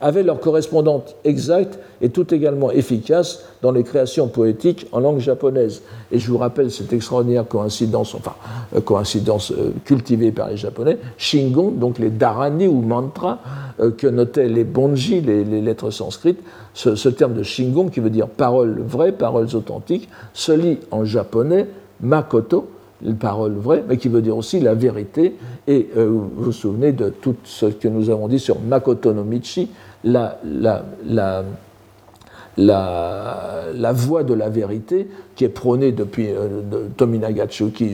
[0.00, 5.82] avaient leur correspondante exacte et tout également efficace dans les créations poétiques en langue japonaise.
[6.10, 8.32] Et je vous rappelle cette extraordinaire coïncidence, enfin
[8.74, 13.40] euh, coïncidence euh, cultivée par les Japonais, Shingon, donc les dharani ou mantras
[13.80, 16.40] euh, que notaient les bonji, les, lettres sanskrites,
[16.72, 21.66] ce, terme de Shingon qui veut dire paroles vraies, paroles authentiques, se lit en japonais
[22.00, 22.68] makoto,
[23.02, 25.34] les paroles vraies, mais qui veut dire aussi la vérité.
[25.66, 29.70] Et vous vous souvenez de tout ce que nous avons dit sur Makoto no Michi,
[30.04, 31.44] la, la, la
[32.56, 36.88] la, la, voie de la vérité qui est prônée depuis euh,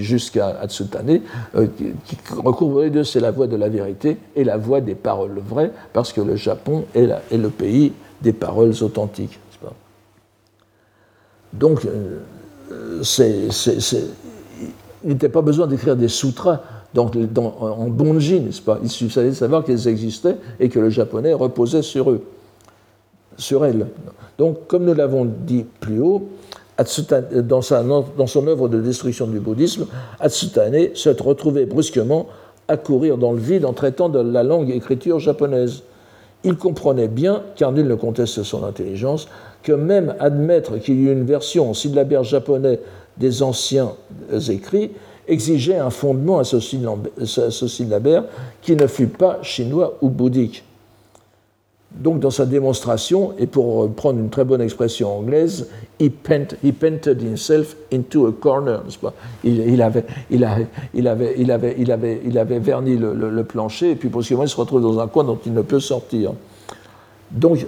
[0.01, 1.20] jusqu'à Atsutane,
[1.56, 4.94] euh, qui, recouvre les deux, c'est la voie de la vérité et la voie des
[4.94, 9.39] paroles vraies, parce que le Japon est, est le pays des paroles authentiques.
[11.52, 13.02] Donc, euh,
[15.05, 16.60] il n'était pas besoin d'écrire des sutras
[16.94, 17.10] dans,
[17.60, 18.78] en bonji, n'est-ce pas?
[18.82, 22.24] Il suffisait de savoir qu'ils existaient et que le japonais reposait sur eux,
[23.36, 23.86] sur elles.
[24.39, 26.28] Donc, comme nous l'avons dit plus haut,
[27.43, 29.86] dans, son œuvre de destruction du bouddhisme,
[30.18, 32.27] Atsutane s'est retrouvé brusquement
[32.68, 35.82] à courir dans le vide en traitant de la langue écriture japonaise.
[36.43, 39.28] Il comprenait bien, car nul ne conteste son intelligence,
[39.62, 42.81] que même admettre qu'il y eut une version en syllabaire japonais
[43.20, 43.92] des anciens
[44.48, 44.90] écrits
[45.28, 46.59] exigeait un fondement à ce
[47.68, 48.24] syllabaire
[48.62, 50.64] qui ne fût pas chinois ou bouddhique.
[51.92, 55.68] Donc, dans sa démonstration, et pour prendre une très bonne expression anglaise,
[55.98, 58.82] he, painted himself into a corner,
[59.42, 60.05] il avait
[62.60, 65.62] verni le, plancher, et puis possiblement il se retrouve dans un coin dont il ne
[65.62, 66.32] peut sortir.
[67.32, 67.66] Donc,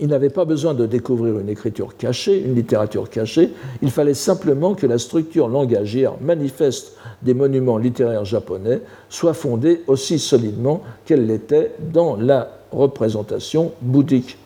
[0.00, 3.52] il n'avait pas besoin de découvrir une écriture cachée, une littérature cachée,
[3.82, 10.18] il fallait simplement que la structure langagière manifeste des monuments littéraires japonais soit fondée aussi
[10.18, 14.38] solidement qu'elle l'était dans la représentation bouddhique.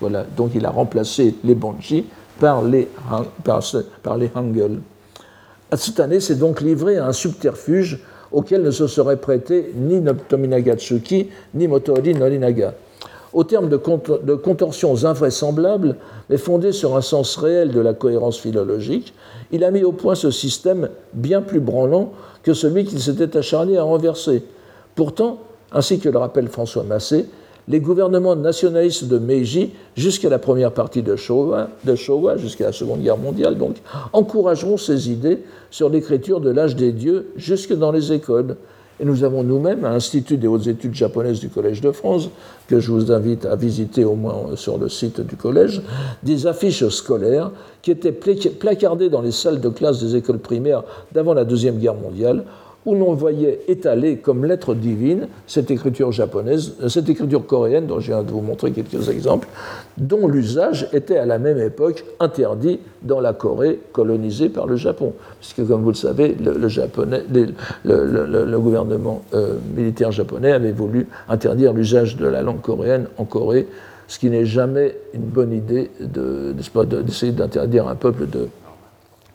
[0.00, 2.04] Voilà, donc il a remplacé les Bonji
[2.40, 2.88] par les,
[3.44, 3.62] par,
[4.02, 4.80] par les Hangul.
[5.70, 8.00] Atsutane s'est donc livré à un subterfuge
[8.30, 12.74] auquel ne se serait prêté ni Tominaga Tsuki ni Motohori Norinaga.
[13.36, 15.96] Au terme de, contorsions invraisemblables,
[16.30, 19.12] mais fondées sur un sens réel de la cohérence philologique,
[19.52, 23.76] il a mis au point ce système bien plus branlant que celui qu'il s'était acharné
[23.76, 24.42] à renverser.
[24.94, 25.36] Pourtant,
[25.70, 27.26] ainsi que le rappelle François Massé,
[27.68, 32.72] les gouvernements nationalistes de Meiji, jusqu'à la première partie de Showa, de Showa jusqu'à la
[32.72, 33.76] Seconde Guerre mondiale, donc,
[34.14, 38.56] encourageront ces idées sur l'écriture de l'âge des dieux jusque dans les écoles.
[38.98, 42.30] Et nous avons nous-mêmes, à l'Institut des hautes études japonaises du Collège de France,
[42.66, 45.82] que je vous invite à visiter au moins sur le site du collège,
[46.22, 47.50] des affiches scolaires
[47.82, 50.82] qui étaient placardées dans les salles de classe des écoles primaires
[51.12, 52.44] d'avant la Deuxième Guerre mondiale,
[52.86, 57.98] où l'on voyait étaler comme lettre divine cette écriture japonaise, euh, cette écriture coréenne, dont
[57.98, 59.48] je viens de vous montrer quelques exemples,
[59.98, 65.12] dont l'usage était à la même époque interdit dans la Corée colonisée par le Japon.
[65.40, 66.36] Puisque, comme vous le savez,
[67.84, 73.66] le, gouvernement euh, militaire japonais avait voulu interdire l'usage de la langue coréenne en Corée,
[74.06, 78.46] ce qui n'est jamais une bonne idée d'essayer de, d'interdire un peuple de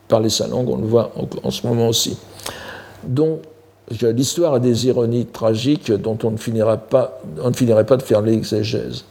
[0.07, 1.11] parler sa langue, on le voit
[1.43, 2.17] en ce moment aussi
[3.03, 3.41] dont
[3.89, 8.03] l'histoire a des ironies tragiques dont on ne, finira pas, on ne finirait pas de
[8.03, 9.03] faire l'exégèse.